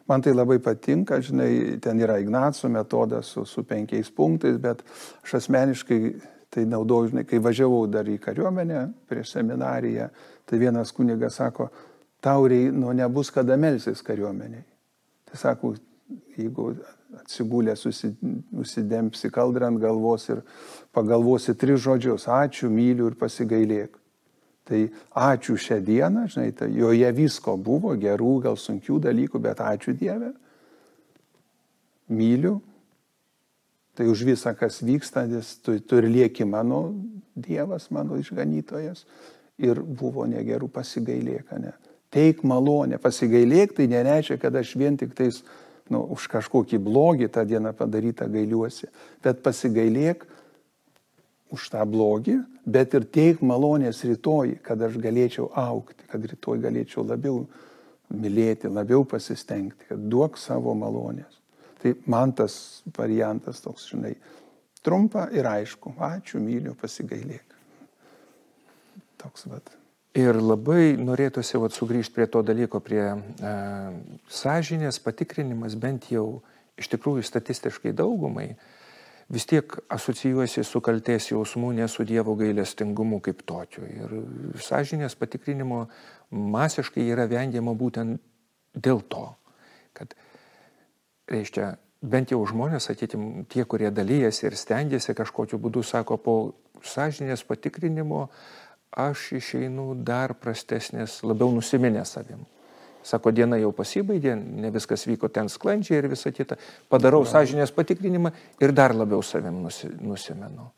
Man 0.06 0.22
tai 0.22 0.36
labai 0.36 0.60
patinka, 0.62 1.18
žinai, 1.24 1.80
ten 1.82 2.00
yra 2.00 2.20
Ignaco 2.22 2.70
metodas 2.70 3.32
su, 3.34 3.46
su 3.50 3.64
penkiais 3.66 4.12
punktais, 4.14 4.60
bet 4.62 4.84
aš 5.24 5.40
asmeniškai 5.40 6.00
tai 6.54 6.66
naudoju, 6.70 7.10
žinai, 7.14 7.26
kai 7.26 7.42
važiavau 7.42 7.88
dar 7.90 8.06
į 8.08 8.20
kariuomenę 8.22 8.84
prieš 9.10 9.34
seminariją, 9.34 10.12
tai 10.46 10.62
vienas 10.62 10.94
kunigas 10.94 11.40
sako, 11.42 11.72
tauriai, 12.22 12.70
nu 12.72 12.94
nebus 12.94 13.34
kada 13.34 13.58
melsis 13.58 14.06
kariuomeniai. 14.06 14.64
Tai 15.26 15.42
sako, 15.42 15.74
jeigu 16.38 16.70
atsigulę 17.20 17.74
nusidempsi 18.52 19.32
kaldrą 19.34 19.72
ant 19.72 19.82
galvos 19.82 20.30
ir 20.30 20.42
pagalvosi 20.94 21.58
tris 21.58 21.82
žodžius, 21.82 22.30
ačiū, 22.30 22.70
myliu 22.70 23.10
ir 23.10 23.18
pasigailėk. 23.20 23.98
Tai 24.66 24.80
ačiū 25.14 25.56
šią 25.62 25.78
dieną, 25.86 26.26
žinai, 26.34 26.50
tai 26.58 26.72
joje 26.74 27.12
visko 27.14 27.54
buvo, 27.62 27.94
gerų, 28.02 28.32
gal 28.48 28.58
sunkių 28.58 28.98
dalykų, 29.04 29.42
bet 29.44 29.62
ačiū 29.62 29.94
Dieve. 29.94 30.32
Myliu. 32.10 32.58
Tai 33.96 34.08
už 34.12 34.26
visą, 34.28 34.56
kas 34.58 34.82
vyksta, 34.84 35.24
tu, 35.64 35.78
tu 35.80 36.02
ir 36.02 36.10
lieki 36.10 36.48
mano 36.50 36.90
Dievas, 37.36 37.88
mano 37.94 38.18
išganytojas. 38.20 39.06
Ir 39.62 39.80
buvo 39.80 40.26
negerų 40.28 40.68
pasigailėk, 40.74 41.54
ne. 41.62 41.72
Teik 42.12 42.42
malonę, 42.48 42.98
pasigailėk, 43.00 43.78
tai 43.78 43.86
nereiškia, 43.92 44.40
kad 44.42 44.56
aš 44.58 44.74
vien 44.80 44.98
tik 45.00 45.14
tais 45.16 45.44
nu, 45.94 46.02
už 46.16 46.26
kažkokį 46.32 46.80
blogį 46.82 47.30
tą 47.32 47.46
dieną 47.48 47.72
padarytą 47.78 48.28
gailiuosi, 48.32 48.90
bet 49.24 49.44
pasigailėk 49.46 50.26
už 51.54 51.70
tą 51.74 51.84
blogį, 51.88 52.40
bet 52.66 52.96
ir 52.98 53.06
teik 53.06 53.44
malonės 53.46 54.02
rytoj, 54.08 54.58
kad 54.66 54.82
aš 54.82 54.98
galėčiau 55.02 55.50
aukti, 55.60 56.08
kad 56.10 56.26
rytoj 56.26 56.62
galėčiau 56.64 57.06
labiau 57.06 57.44
mylėti, 58.10 58.72
labiau 58.72 59.06
pasistengti, 59.10 59.90
kad 59.90 60.08
duok 60.10 60.40
savo 60.42 60.74
malonės. 60.78 61.42
Tai 61.82 61.94
man 62.10 62.34
tas 62.34 62.84
variantas 62.98 63.62
toks, 63.62 63.90
žinai, 63.94 64.16
trumpa 64.86 65.28
ir 65.34 65.46
aišku, 65.50 65.96
ačiū, 66.02 66.42
myliu, 66.42 66.74
pasigailėk. 66.82 67.58
Toks 69.22 69.46
vad. 69.50 69.70
Ir 70.16 70.38
labai 70.40 70.96
norėtųsi 70.98 71.60
vat, 71.60 71.76
sugrįžti 71.76 72.16
prie 72.16 72.28
to 72.32 72.42
dalyko, 72.46 72.80
prie 72.80 73.04
e, 73.04 73.54
sąžinės 74.32 75.02
patikrinimas, 75.04 75.76
bent 75.76 76.08
jau 76.14 76.40
iš 76.80 76.88
tikrųjų 76.94 77.26
statistiškai 77.28 77.92
daugumai, 77.98 78.54
e, 78.54 78.75
vis 79.30 79.46
tiek 79.46 79.78
asocijuosi 79.90 80.64
su 80.64 80.82
kalties 80.82 81.32
jausmu, 81.32 81.72
ne 81.74 81.88
su 81.88 82.04
Dievo 82.04 82.36
gailestingumu 82.36 83.20
kaip 83.26 83.42
tokiu. 83.46 83.86
Ir 83.86 84.14
sąžinės 84.62 85.18
patikrinimo 85.18 85.86
masiškai 86.32 87.08
yra 87.10 87.26
vengiama 87.30 87.74
būtent 87.74 88.22
dėl 88.76 89.02
to, 89.10 89.26
kad, 89.98 90.14
reiškia, 91.32 91.76
bent 92.06 92.32
jau 92.32 92.42
žmonės, 92.46 92.90
sakytim, 92.90 93.46
tie, 93.50 93.66
kurie 93.66 93.90
dalyjasi 93.92 94.46
ir 94.50 94.58
stengiasi 94.60 95.16
kažkokiu 95.18 95.60
būdu, 95.62 95.84
sako, 95.84 96.18
po 96.18 96.36
sąžinės 96.86 97.46
patikrinimo 97.48 98.28
aš 98.96 99.32
išeinu 99.40 99.94
dar 100.06 100.36
prastesnės, 100.40 101.24
labiau 101.26 101.50
nusiminę 101.56 102.06
savim. 102.06 102.46
Sako, 103.06 103.32
diena 103.36 103.60
jau 103.62 103.70
pasibaigė, 103.76 104.34
ne 104.36 104.72
viskas 104.74 105.06
vyko 105.06 105.30
ten 105.34 105.50
sklandžiai 105.52 106.00
ir 106.02 106.10
visa 106.10 106.32
kita. 106.34 106.58
Padarau 106.90 107.22
sąžinės 107.30 107.74
patikrinimą 107.76 108.32
ir 108.64 108.74
dar 108.74 108.96
labiau 108.98 109.22
savim 109.24 109.62
nusi, 109.62 109.92
nusimenu. 110.02 110.72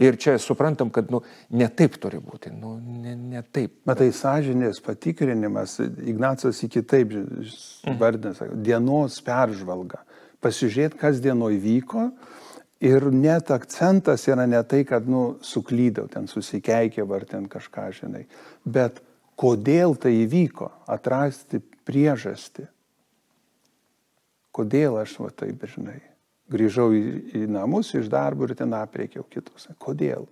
Ir 0.00 0.16
čia 0.16 0.36
suprantam, 0.40 0.88
kad 0.94 1.10
nu, 1.12 1.20
ne 1.50 1.66
taip 1.76 1.98
turi 2.00 2.20
būti, 2.22 2.52
nu, 2.54 2.76
ne, 2.78 3.16
ne 3.18 3.42
taip. 3.42 3.74
Matai, 3.90 4.08
sąžinės 4.16 4.78
patikrinimas, 4.84 5.80
Ignacas 5.82 6.62
į 6.64 6.70
kitaip 6.78 7.16
vardina, 7.98 8.32
mhm. 8.32 8.62
dienos 8.64 9.18
peržvalga. 9.26 10.04
Pasižiūrėti, 10.40 10.96
kas 11.02 11.18
dienoj 11.20 11.58
vyko 11.60 12.06
Ir 12.80 13.10
net 13.12 13.50
akcentas 13.52 14.22
yra 14.24 14.46
ne 14.48 14.62
tai, 14.64 14.86
kad, 14.88 15.04
nu, 15.04 15.36
suklydau, 15.44 16.06
ten 16.08 16.24
susikeikė 16.30 17.04
ar 17.04 17.26
ten 17.28 17.44
kažką, 17.44 17.90
žinai, 17.92 18.22
bet 18.64 19.02
kodėl 19.40 19.96
tai 20.00 20.12
įvyko, 20.24 20.68
atrasti 20.90 21.62
priežastį. 21.88 22.66
Kodėl 24.52 24.98
aš 25.00 25.16
va 25.22 25.30
taip, 25.32 25.62
žinai, 25.70 26.00
grįžau 26.50 26.90
į, 26.92 27.04
į 27.38 27.46
namus 27.48 27.94
iš 27.96 28.10
darbo 28.12 28.48
ir 28.48 28.56
ten 28.58 28.74
apriekiau 28.76 29.24
kitus. 29.30 29.68
Kodėl? 29.80 30.26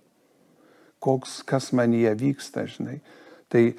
Koks, 0.99 1.39
kas 1.47 1.71
man 1.73 1.95
jie 1.95 2.11
vyksta, 2.19 2.67
žinai. 2.67 2.99
Tai 3.49 3.61
e, 3.65 3.73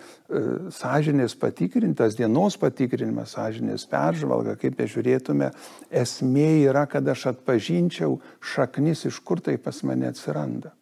sąžinės 0.75 1.37
patikrintas, 1.39 2.17
dienos 2.19 2.57
patikrinimas, 2.59 3.37
sąžinės 3.37 3.85
peržvalga, 3.93 4.57
kaip 4.59 4.75
bežiūrėtume, 4.81 5.53
esmė 5.95 6.49
yra, 6.65 6.89
kad 6.91 7.07
aš 7.07 7.29
atpažinčiau 7.37 8.17
šaknis, 8.43 9.05
iš 9.07 9.21
kur 9.23 9.39
tai 9.45 9.61
pas 9.63 9.79
mane 9.87 10.09
atsiranda. 10.11 10.73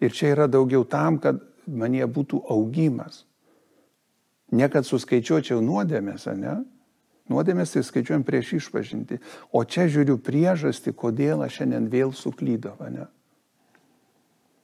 Ir 0.00 0.14
čia 0.14 0.32
yra 0.32 0.46
daugiau 0.48 0.86
tam, 0.88 1.18
kad 1.20 1.42
manie 1.68 2.06
būtų 2.06 2.46
augimas. 2.54 3.26
Ne 4.56 4.68
kad 4.72 4.86
suskaičiuočiau 4.88 5.60
nuodėmės, 5.64 6.24
ne? 6.38 6.56
Nuodėmės 7.28 7.74
tai 7.74 7.82
skaičiuojam 7.84 8.24
prieš 8.24 8.54
išpažinti. 8.62 9.18
O 9.52 9.60
čia 9.68 9.84
žiūriu 9.92 10.16
priežastį, 10.24 10.94
kodėl 10.96 11.44
aš 11.44 11.60
šiandien 11.60 11.90
vėl 11.92 12.14
suklydau, 12.16 12.78
ne? 12.88 13.04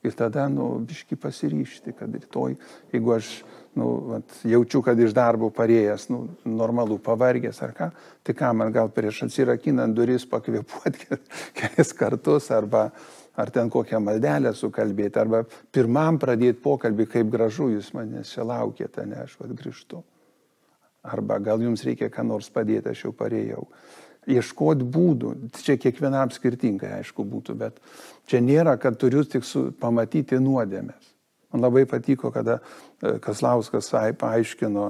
Ir 0.05 0.13
tada, 0.13 0.47
nu, 0.53 0.67
biški 0.85 1.17
pasiryšti, 1.17 1.95
kad 1.97 2.13
rytoj, 2.13 2.59
jeigu 2.93 3.13
aš, 3.15 3.29
nu, 3.77 3.87
vat, 4.11 4.35
jaučiu, 4.45 4.83
kad 4.85 5.01
iš 5.01 5.15
darbo 5.17 5.49
parėjęs, 5.53 6.11
nu, 6.13 6.27
normalų, 6.45 6.99
pavargęs 7.05 7.61
ar 7.65 7.73
ką, 7.77 7.89
tai 8.21 8.35
ką 8.37 8.51
man 8.57 8.73
gal 8.73 8.93
prieš 8.93 9.23
atsirakinant 9.29 9.97
duris 9.97 10.27
pakvėpuoti 10.29 11.21
kelis 11.61 11.95
kartus 11.97 12.51
arba 12.53 12.91
ar 13.37 13.51
ten 13.51 13.71
kokią 13.71 14.01
maldelę 14.01 14.55
sukalbėti, 14.55 15.19
arba 15.21 15.43
pirmam 15.75 16.19
pradėti 16.23 16.63
pokalbį, 16.63 17.09
kaip 17.11 17.31
gražu 17.33 17.71
jūs 17.73 17.93
manęs 17.97 18.33
čia 18.35 18.47
laukėte, 18.47 19.07
ne 19.11 19.25
aš 19.25 19.37
vad 19.41 19.55
grįžtu. 19.59 20.03
Arba 21.05 21.39
gal 21.43 21.63
jums 21.63 21.83
reikia 21.85 22.09
ką 22.13 22.25
nors 22.25 22.49
padėti, 22.53 22.95
aš 22.95 23.07
jau 23.07 23.13
parėjau 23.17 23.67
ieškoti 24.31 24.87
būdų. 24.89 25.33
Čia 25.61 25.77
kiekvienam 25.81 26.33
skirtingai, 26.33 26.95
aišku, 27.01 27.27
būtų, 27.29 27.57
bet 27.61 27.81
čia 28.31 28.41
nėra, 28.41 28.79
kad 28.81 28.97
turiu 29.01 29.25
tik 29.29 29.45
su, 29.45 29.67
pamatyti 29.81 30.39
nuodėmės. 30.41 31.11
Man 31.53 31.63
labai 31.63 31.85
patiko, 31.87 32.33
kada 32.35 32.59
e, 32.59 33.19
Kaslauskas 33.23 33.93
paaiškino 34.19 34.89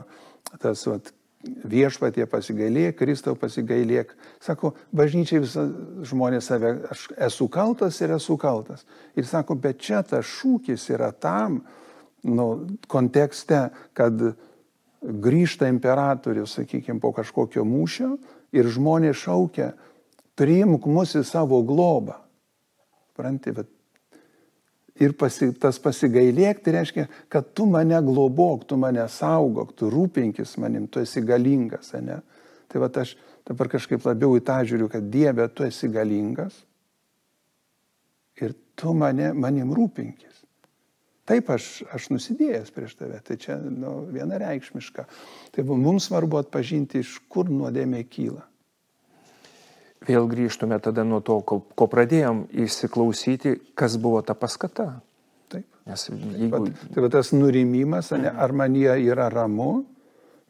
tas 0.62 0.86
vat, 0.86 1.10
viešpatie 1.44 2.26
pasigailėk, 2.30 2.96
Kristau 2.98 3.36
pasigailėk. 3.38 4.14
Sako, 4.42 4.72
bažnyčiai 4.94 5.42
visą 5.44 5.66
žmonės 6.06 6.48
save, 6.50 6.74
aš 6.92 7.06
esu 7.28 7.48
kaltas 7.52 8.00
ir 8.02 8.14
esu 8.16 8.36
kaltas. 8.40 8.84
Ir 9.16 9.28
sako, 9.28 9.56
bet 9.60 9.82
čia 9.82 10.02
tas 10.06 10.26
šūkis 10.28 10.88
yra 10.94 11.12
tam, 11.12 11.62
nu, 12.24 12.48
kontekste, 12.88 13.68
kad 13.96 14.20
grįžta 15.04 15.68
imperatorius, 15.68 16.56
sakykime, 16.58 17.00
po 17.00 17.12
kažkokio 17.16 17.64
mūšio 17.68 18.14
ir 18.56 18.70
žmonės 18.72 19.20
šaukia, 19.26 19.72
priimk 20.38 20.86
mus 20.90 21.14
į 21.18 21.24
savo 21.28 21.60
globą. 21.66 22.16
Pranti, 23.14 23.52
bet 23.54 23.68
ir 25.02 25.14
pasi, 25.18 25.50
tas 25.58 25.80
pasigailėk, 25.82 26.62
tai 26.62 26.76
reiškia, 26.78 27.06
kad 27.32 27.50
tu 27.56 27.66
mane 27.70 27.98
globok, 28.06 28.66
tu 28.68 28.78
mane 28.80 29.06
saugok, 29.10 29.74
tu 29.78 29.90
rūpinkis 29.90 30.56
manim, 30.62 30.86
tu 30.86 31.02
esi 31.02 31.22
galingas, 31.26 31.92
ne? 31.98 32.20
Tai 32.70 32.82
va 32.82 32.90
aš 33.02 33.16
dabar 33.46 33.70
kažkaip 33.70 34.06
labiau 34.06 34.38
į 34.38 34.44
tą 34.46 34.60
žiūriu, 34.66 34.88
kad 34.90 35.10
Dieve, 35.10 35.46
tu 35.50 35.66
esi 35.66 35.90
galingas 35.92 36.62
ir 38.40 38.54
tu 38.78 38.94
mane, 38.98 39.32
manim 39.34 39.74
rūpinkis. 39.74 40.42
Taip 41.24 41.48
aš, 41.54 41.68
aš 41.94 42.10
nusidėjęs 42.12 42.72
prieš 42.74 42.98
tave, 42.98 43.18
tai 43.24 43.38
čia 43.40 43.56
nu, 43.56 44.02
vienareikšmiška. 44.12 45.06
Tai 45.54 45.62
mums 45.70 46.10
svarbu 46.10 46.42
atpažinti, 46.42 47.00
iš 47.00 47.16
kur 47.32 47.48
nuodėmė 47.48 48.02
kyla. 48.12 48.44
Vėl 50.04 50.28
grįžtume 50.28 50.76
tada 50.84 51.04
nuo 51.06 51.22
to, 51.24 51.38
ko, 51.46 51.62
ko 51.72 51.88
pradėjom 51.88 52.44
įsiklausyti, 52.64 53.56
kas 53.78 53.96
buvo 54.00 54.20
ta 54.26 54.36
paskata. 54.36 55.00
Taip. 55.52 55.64
Nes 55.88 56.06
jeigu... 56.10 56.66
Tai 56.92 57.04
va 57.06 57.10
tas 57.12 57.32
nurimimas, 57.32 58.12
ne, 58.20 58.28
ar 58.28 58.52
man 58.52 58.76
jie 58.76 58.92
yra 59.06 59.30
ramu 59.32 59.84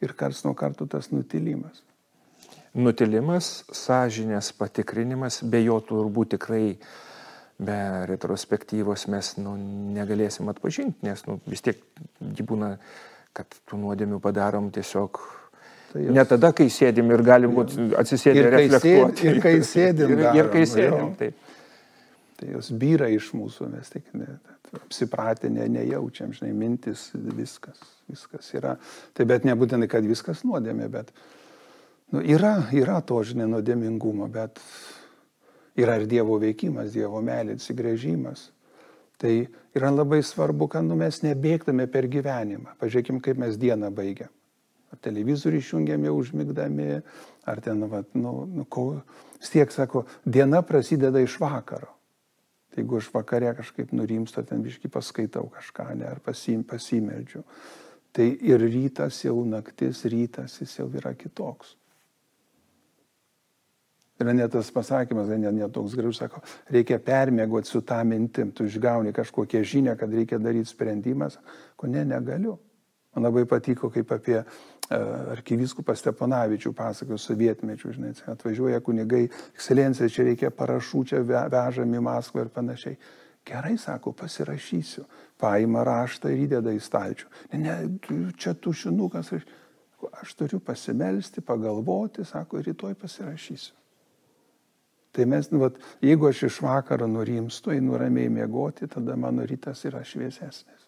ir 0.03 0.14
kars 0.19 0.43
nuo 0.47 0.57
karto 0.59 0.88
tas 0.90 1.12
nutilimas. 1.14 1.85
Nutilimas, 2.75 3.62
sąžinės 3.71 4.51
patikrinimas, 4.59 5.38
be 5.47 5.62
jo 5.62 5.79
turbūt 5.87 6.35
tikrai 6.35 6.75
be 7.62 7.79
retrospektyvos 8.11 9.07
mes 9.14 9.37
nu, 9.38 9.55
negalėsim 9.95 10.51
atpažinti, 10.51 11.07
nes 11.07 11.23
nu, 11.29 11.38
vis 11.47 11.62
tiek 11.62 11.79
būna, 12.19 12.75
kad 13.35 13.55
tų 13.71 13.79
nuodėmių 13.85 14.19
padarom 14.23 14.73
tiesiog 14.75 15.23
Tai 15.94 16.02
jos... 16.02 16.14
Ne 16.16 16.24
tada, 16.26 16.50
kai 16.50 16.66
sėdim 16.74 17.12
ir 17.14 17.22
galim 17.22 17.52
būti 17.54 17.85
atsisėdę 18.00 18.40
ir 18.40 18.48
reflektuoti. 18.50 19.28
Ir 19.30 19.37
kai 19.44 19.52
sėdim. 19.62 20.11
ir, 20.16 20.24
ir 20.40 20.48
kai 20.50 20.64
sėdim, 20.66 21.12
taip. 21.20 21.52
Tai 22.35 22.48
jos 22.50 22.72
vyra 22.83 23.07
iš 23.14 23.28
mūsų, 23.38 23.68
mes 23.70 23.92
tik 23.92 24.09
ne, 24.18 24.26
apsipratę 24.74 25.52
ne, 25.54 25.68
nejaučiam, 25.70 26.35
žinai, 26.35 26.50
mintis, 26.59 27.07
viskas, 27.14 27.78
viskas 28.11 28.50
yra. 28.59 28.74
Tai 29.14 29.28
bet 29.30 29.46
nebūtinai, 29.46 29.87
kad 29.94 30.02
viskas 30.11 30.42
nuodėmė, 30.42 30.90
bet 30.90 31.14
nu, 32.11 32.18
yra, 32.18 32.57
yra 32.74 32.98
to, 33.07 33.22
žinai, 33.22 33.46
nuodėmingumo, 33.54 34.26
bet 34.35 34.59
yra 35.78 36.00
ir 36.02 36.09
Dievo 36.11 36.42
veikimas, 36.42 36.90
Dievo 36.98 37.22
meilė, 37.22 37.54
atsigrėžimas. 37.54 38.48
Tai 39.22 39.37
yra 39.78 39.94
labai 39.94 40.24
svarbu, 40.26 40.66
kad 40.74 40.83
nu, 40.83 40.98
mes 40.98 41.22
nebėgtume 41.22 41.87
per 41.87 42.11
gyvenimą. 42.11 42.74
Pažiūrėkime, 42.83 43.22
kaip 43.22 43.38
mes 43.38 43.54
dieną 43.62 43.94
baigiam. 43.94 44.35
Ar 44.94 45.00
televizorių 45.02 45.59
išjungiam 45.59 46.04
jau 46.07 46.14
užmigdami, 46.20 47.00
ar 47.50 47.61
ten, 47.64 47.83
va, 47.90 48.04
nu, 48.14 48.35
nu, 48.46 48.64
ko, 48.70 49.00
tiek 49.42 49.72
sako, 49.74 50.04
diena 50.22 50.62
prasideda 50.62 51.18
iš 51.18 51.40
vakaro. 51.42 51.90
Tai 52.70 52.83
jeigu 52.83 52.98
aš 52.98 53.09
vakare 53.14 53.50
kažkaip 53.59 53.90
nurimstu, 53.94 54.42
ten 54.46 54.62
biškai 54.62 54.90
paskaitau 54.90 55.48
kažką, 55.50 55.88
ne, 55.98 56.07
ar 56.11 56.20
pasim, 56.22 56.62
pasimeldžiu. 56.66 57.42
Tai 58.14 58.26
ir 58.46 58.62
rytas 58.62 59.18
jau 59.24 59.40
naktis, 59.46 60.04
rytas 60.11 60.61
jis 60.61 60.76
jau 60.78 60.87
yra 60.94 61.11
kitoks. 61.18 61.74
Yra 64.22 64.35
net 64.35 64.52
tas 64.54 64.70
pasakymas, 64.70 65.30
net, 65.35 65.50
net 65.54 65.74
toks 65.74 65.96
gražus, 65.98 66.20
sako, 66.22 66.42
reikia 66.70 67.00
permėgoti 67.02 67.70
su 67.70 67.83
tą 67.83 67.98
mintim, 68.07 68.52
tu 68.54 68.66
išgauni 68.70 69.11
kažkokią 69.14 69.64
žinią, 69.66 69.96
kad 69.98 70.14
reikia 70.14 70.38
daryti 70.38 70.70
sprendimas, 70.70 71.40
ko 71.74 71.90
ne, 71.90 72.07
negaliu. 72.07 72.54
Man 73.14 73.28
labai 73.28 73.44
patiko, 73.46 73.90
kaip 73.94 74.11
apie 74.11 74.40
uh, 74.90 75.33
arkiviskupą 75.35 75.94
Steponavičių 75.97 76.73
pasakojo 76.77 77.18
sovietmečių, 77.20 77.92
žinai, 77.97 78.14
atvažiuoja 78.35 78.81
kunigai, 78.85 79.27
ekscelencija, 79.55 80.09
čia 80.12 80.29
reikia 80.31 80.51
parašų, 80.55 81.05
čia 81.11 81.23
vežami 81.25 82.01
į 82.01 82.07
Maskvą 82.09 82.47
ir 82.47 82.53
panašiai. 82.55 82.99
Gerai, 83.44 83.77
sako, 83.77 84.14
pasirašysiu. 84.16 85.05
Paima 85.40 85.83
raštą 85.85 86.31
ir 86.33 86.47
įdeda 86.47 86.73
į 86.73 86.81
stalčių. 86.81 87.29
Ne, 87.53 87.61
ne, 87.61 88.20
čia 88.40 88.55
tušinukas. 88.57 89.35
Aš 90.20 90.35
turiu 90.37 90.61
pasimelsti, 90.64 91.44
pagalvoti, 91.44 92.25
sako, 92.25 92.62
rytoj 92.64 92.97
pasirašysiu. 93.01 93.75
Tai 95.14 95.25
mes, 95.31 95.47
nu, 95.53 95.61
vat, 95.62 95.77
jeigu 96.03 96.27
aš 96.27 96.42
iš 96.49 96.57
vakaro 96.64 97.07
nurimstu, 97.07 97.70
einu 97.70 97.99
ramiai 98.01 98.33
miegoti, 98.33 98.88
tada 98.90 99.14
mano 99.16 99.44
rytas 99.47 99.85
yra 99.87 100.01
šviesesnis. 100.03 100.84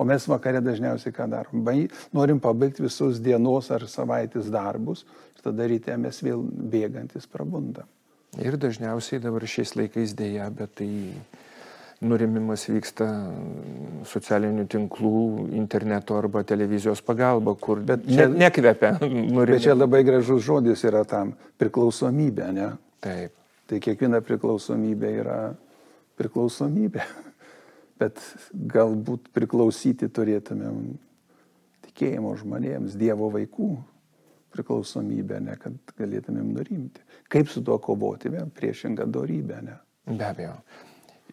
O 0.00 0.04
mes 0.08 0.24
vakare 0.24 0.62
dažniausiai 0.64 1.12
ką 1.12 1.26
darom? 1.28 1.66
Norim 2.16 2.40
pabaigti 2.40 2.86
visus 2.86 3.20
dienos 3.20 3.68
ar 3.74 3.84
savaitės 3.84 4.48
darbus 4.52 5.04
ir 5.36 5.44
tada 5.44 5.66
ryte 5.68 5.96
mes 6.00 6.22
vėl 6.24 6.40
bėgantis 6.72 7.28
prabundam. 7.28 7.88
Ir 8.40 8.56
dažniausiai 8.62 9.20
dabar 9.20 9.44
šiais 9.44 9.74
laikais 9.76 10.14
dėja, 10.16 10.46
bet 10.56 10.72
tai 10.80 10.88
nurimimas 12.00 12.64
vyksta 12.70 13.06
socialinių 14.08 14.64
tinklų, 14.72 15.22
interneto 15.60 16.16
arba 16.16 16.46
televizijos 16.48 17.02
pagalba, 17.04 17.52
kur 17.60 17.82
bet 17.84 18.06
čia, 18.06 18.28
ne, 18.30 18.46
nekvepia. 18.46 18.94
Nurimimas. 19.02 19.50
Bet 19.52 19.66
čia 19.66 19.76
labai 19.76 20.00
gražus 20.06 20.46
žodis 20.46 20.84
yra 20.88 21.04
tam- 21.04 21.34
priklausomybė, 21.60 22.52
ne? 22.56 22.70
Taip. 23.04 23.36
Tai 23.68 23.80
kiekviena 23.84 24.22
priklausomybė 24.24 25.12
yra 25.20 25.40
priklausomybė. 26.16 27.04
Bet 28.00 28.20
galbūt 28.52 29.28
priklausyti 29.36 30.08
turėtumėm 30.08 30.94
tikėjimo 31.88 32.32
žmonėms, 32.40 32.96
Dievo 33.00 33.28
vaikų 33.34 33.70
priklausomybę, 34.54 35.40
ne, 35.44 35.56
kad 35.60 35.92
galėtumėm 35.98 36.54
nurimti. 36.56 37.04
Kaip 37.30 37.50
su 37.52 37.62
tuo 37.66 37.76
kovoti, 37.82 38.32
vėl 38.32 38.48
priešinga 38.56 39.06
darybė, 39.06 39.60
ne? 39.66 39.76
Be 40.10 40.26
abejo. 40.26 40.56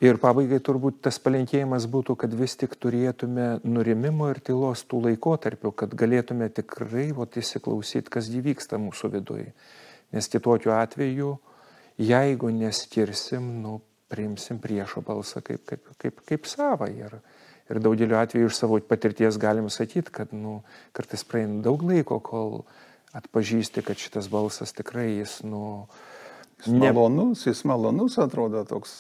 Ir 0.04 0.20
pabaigai 0.22 0.60
turbūt 0.62 1.00
tas 1.08 1.18
palinkėjimas 1.24 1.88
būtų, 1.90 2.14
kad 2.22 2.36
vis 2.38 2.54
tik 2.60 2.76
turėtume 2.78 3.48
nurimimo 3.66 4.28
ir 4.30 4.44
tylos 4.46 4.84
tų 4.86 5.00
laikotarpių, 5.08 5.72
kad 5.74 5.96
galėtume 5.98 6.52
tikrai 6.54 7.08
vot, 7.18 7.40
įsiklausyti, 7.42 8.12
kas 8.14 8.30
įvyksta 8.30 8.78
mūsų 8.78 9.16
viduje. 9.16 9.56
Nes 10.14 10.30
kitokiu 10.30 10.76
atveju 10.78 11.38
jeigu 11.98 12.50
neskirsim, 12.50 13.62
nu, 13.62 13.82
priimsim 14.12 14.60
priešo 14.64 15.04
balsą 15.06 15.42
kaip, 15.46 15.64
kaip, 15.68 15.88
kaip, 16.02 16.22
kaip 16.28 16.50
savą. 16.50 16.90
Ir, 16.92 17.18
ir 17.72 17.80
daugeliu 17.84 18.18
atveju 18.20 18.52
iš 18.52 18.60
savo 18.60 18.80
patirties 18.80 19.40
galim 19.42 19.70
sakyti, 19.74 20.14
kad 20.14 20.34
nu, 20.36 20.62
kartais 20.98 21.26
praeina 21.28 21.62
daug 21.66 21.84
laiko, 21.84 22.20
kol 22.24 22.62
atpažįsti, 23.18 23.84
kad 23.86 24.00
šitas 24.00 24.30
balsas 24.32 24.76
tikrai 24.78 25.10
jis, 25.18 25.42
nu, 25.48 25.88
Jis 26.58 26.74
ne... 26.74 26.90
malonus, 26.90 27.44
jis 27.46 27.60
malonus 27.70 28.16
atrodo 28.18 28.64
toks. 28.66 28.92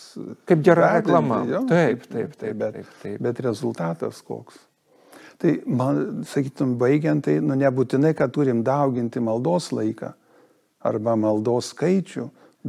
Kaip 0.45 0.61
gera 0.61 0.91
reklama. 0.99 1.39
Jo, 1.49 1.63
taip, 1.65 2.03
taip, 2.05 2.35
taip, 2.37 2.53
bet, 2.59 2.75
taip, 2.75 2.91
taip. 3.01 3.21
Bet 3.25 3.39
rezultatas 3.41 4.21
koks. 4.21 4.59
Tai, 5.41 5.53
man, 5.65 6.01
sakytum, 6.25 6.75
baigiant, 6.81 7.25
tai 7.25 7.37
nu, 7.41 7.57
nebūtinai, 7.57 8.13
kad 8.17 8.33
turim 8.33 8.63
dauginti 8.65 9.21
maldos 9.21 9.71
laiką 9.73 10.11
arba 10.85 11.15
maldos 11.17 11.71
skaičių, 11.73 12.27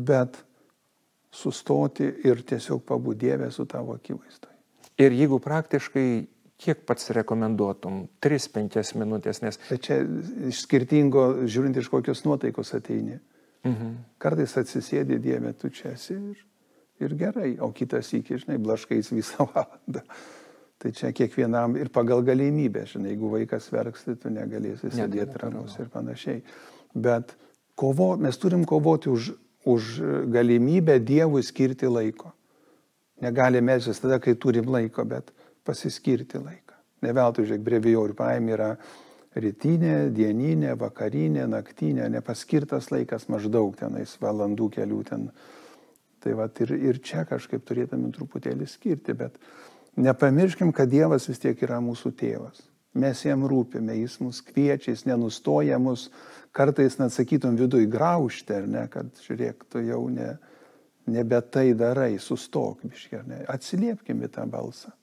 bet 0.09 0.41
sustoti 1.39 2.09
ir 2.27 2.43
tiesiog 2.47 2.83
pabudėvę 2.89 3.51
su 3.55 3.67
tavo 3.71 3.95
akivaizdai. 3.99 4.55
Ir 4.99 5.15
jeigu 5.15 5.39
praktiškai, 5.43 6.09
kiek 6.59 6.83
pats 6.89 7.13
rekomenduotum? 7.15 8.07
3-5 8.25 8.97
minutės, 8.99 9.43
nes... 9.45 9.61
Bet 9.69 9.85
čia 9.87 10.01
iš 10.51 10.65
skirtingo, 10.65 11.29
žiūrint 11.47 11.79
iš 11.79 11.91
kokios 11.93 12.25
nuotaikos 12.27 12.75
ateini. 12.79 13.21
Mhm. 13.67 13.95
Kartais 14.23 14.57
atsisėdi 14.59 15.21
Dieve, 15.23 15.53
tu 15.59 15.71
čia 15.75 15.93
esi 15.95 16.17
ir, 16.17 16.43
ir 17.05 17.15
gerai, 17.19 17.53
o 17.63 17.71
kitas 17.75 18.11
iki, 18.17 18.41
žinai, 18.43 18.59
blaškais 18.63 19.13
visą 19.15 19.47
valandą. 19.53 20.05
Tai 20.79 20.93
čia 20.95 21.11
kiekvienam 21.11 21.75
ir 21.79 21.91
pagal 21.91 22.23
galimybę, 22.27 22.85
žinai, 22.87 23.17
jeigu 23.17 23.33
vaikas 23.33 23.67
verks, 23.75 24.05
tai 24.07 24.15
tu 24.23 24.31
negalėsi 24.31 24.93
sėdėti 24.95 25.41
ramus 25.43 25.75
ir 25.83 25.91
panašiai. 25.91 26.43
Bet 26.95 27.35
kovo, 27.79 28.13
mes 28.19 28.39
turim 28.39 28.63
kovoti 28.67 29.11
už 29.11 29.33
už 29.65 30.01
galimybę 30.31 30.99
Dievui 31.01 31.43
skirti 31.43 31.89
laiko. 31.91 32.33
Negali 33.21 33.61
melsis 33.61 33.99
tada, 33.99 34.21
kai 34.23 34.37
turim 34.39 34.69
laiko, 34.71 35.05
bet 35.05 35.33
pasiskirti 35.67 36.39
laiką. 36.39 36.77
Ne 37.03 37.13
veltui, 37.15 37.47
žiūrėk, 37.47 37.65
brevijorių 37.67 38.15
paėmė 38.19 38.55
yra 38.55 38.71
rytinė, 39.39 40.09
dieninė, 40.15 40.75
vakarinė, 40.79 41.47
naktinė, 41.51 42.09
nepaskirtas 42.11 42.91
laikas 42.95 43.29
maždaug 43.31 43.77
tenais 43.79 44.15
valandų 44.23 44.71
kelių 44.79 45.03
ten. 45.11 45.29
Tai 46.23 46.35
va 46.39 46.49
ir, 46.63 46.75
ir 46.75 47.03
čia 47.03 47.25
kažkaip 47.29 47.63
turėtume 47.67 48.11
truputėlį 48.15 48.67
skirti, 48.67 49.15
bet 49.15 49.39
nepamirškim, 49.99 50.73
kad 50.75 50.91
Dievas 50.91 51.29
vis 51.31 51.39
tiek 51.43 51.63
yra 51.63 51.79
mūsų 51.83 52.15
tėvas. 52.19 52.68
Mes 52.97 53.21
jam 53.25 53.45
rūpime, 53.47 53.95
jis 53.99 54.17
mus 54.25 54.41
kviečia, 54.43 54.95
jis 54.95 55.05
nenustoja 55.07 55.77
mus 55.79 56.09
kartais 56.57 56.97
net 56.99 57.13
sakytum 57.13 57.59
viduj 57.59 57.85
graužti, 57.91 58.57
ar 58.57 58.67
ne, 58.71 58.87
kad 58.91 59.11
žiūrėk, 59.27 59.67
tu 59.71 59.83
jau 59.85 60.01
ne, 60.13 60.33
nebe 61.11 61.41
tai 61.53 61.73
darai, 61.79 62.15
sustok 62.23 62.83
biškiai, 62.89 63.21
ar 63.21 63.29
ne, 63.29 63.43
atsiliepkim 63.53 64.25
į 64.25 64.33
tą 64.39 64.49
balsą. 64.51 64.95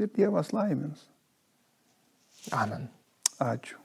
Ir 0.00 0.10
Dievas 0.16 0.54
laimins. 0.56 1.04
Amen. 2.56 2.88
Ačiū. 3.38 3.81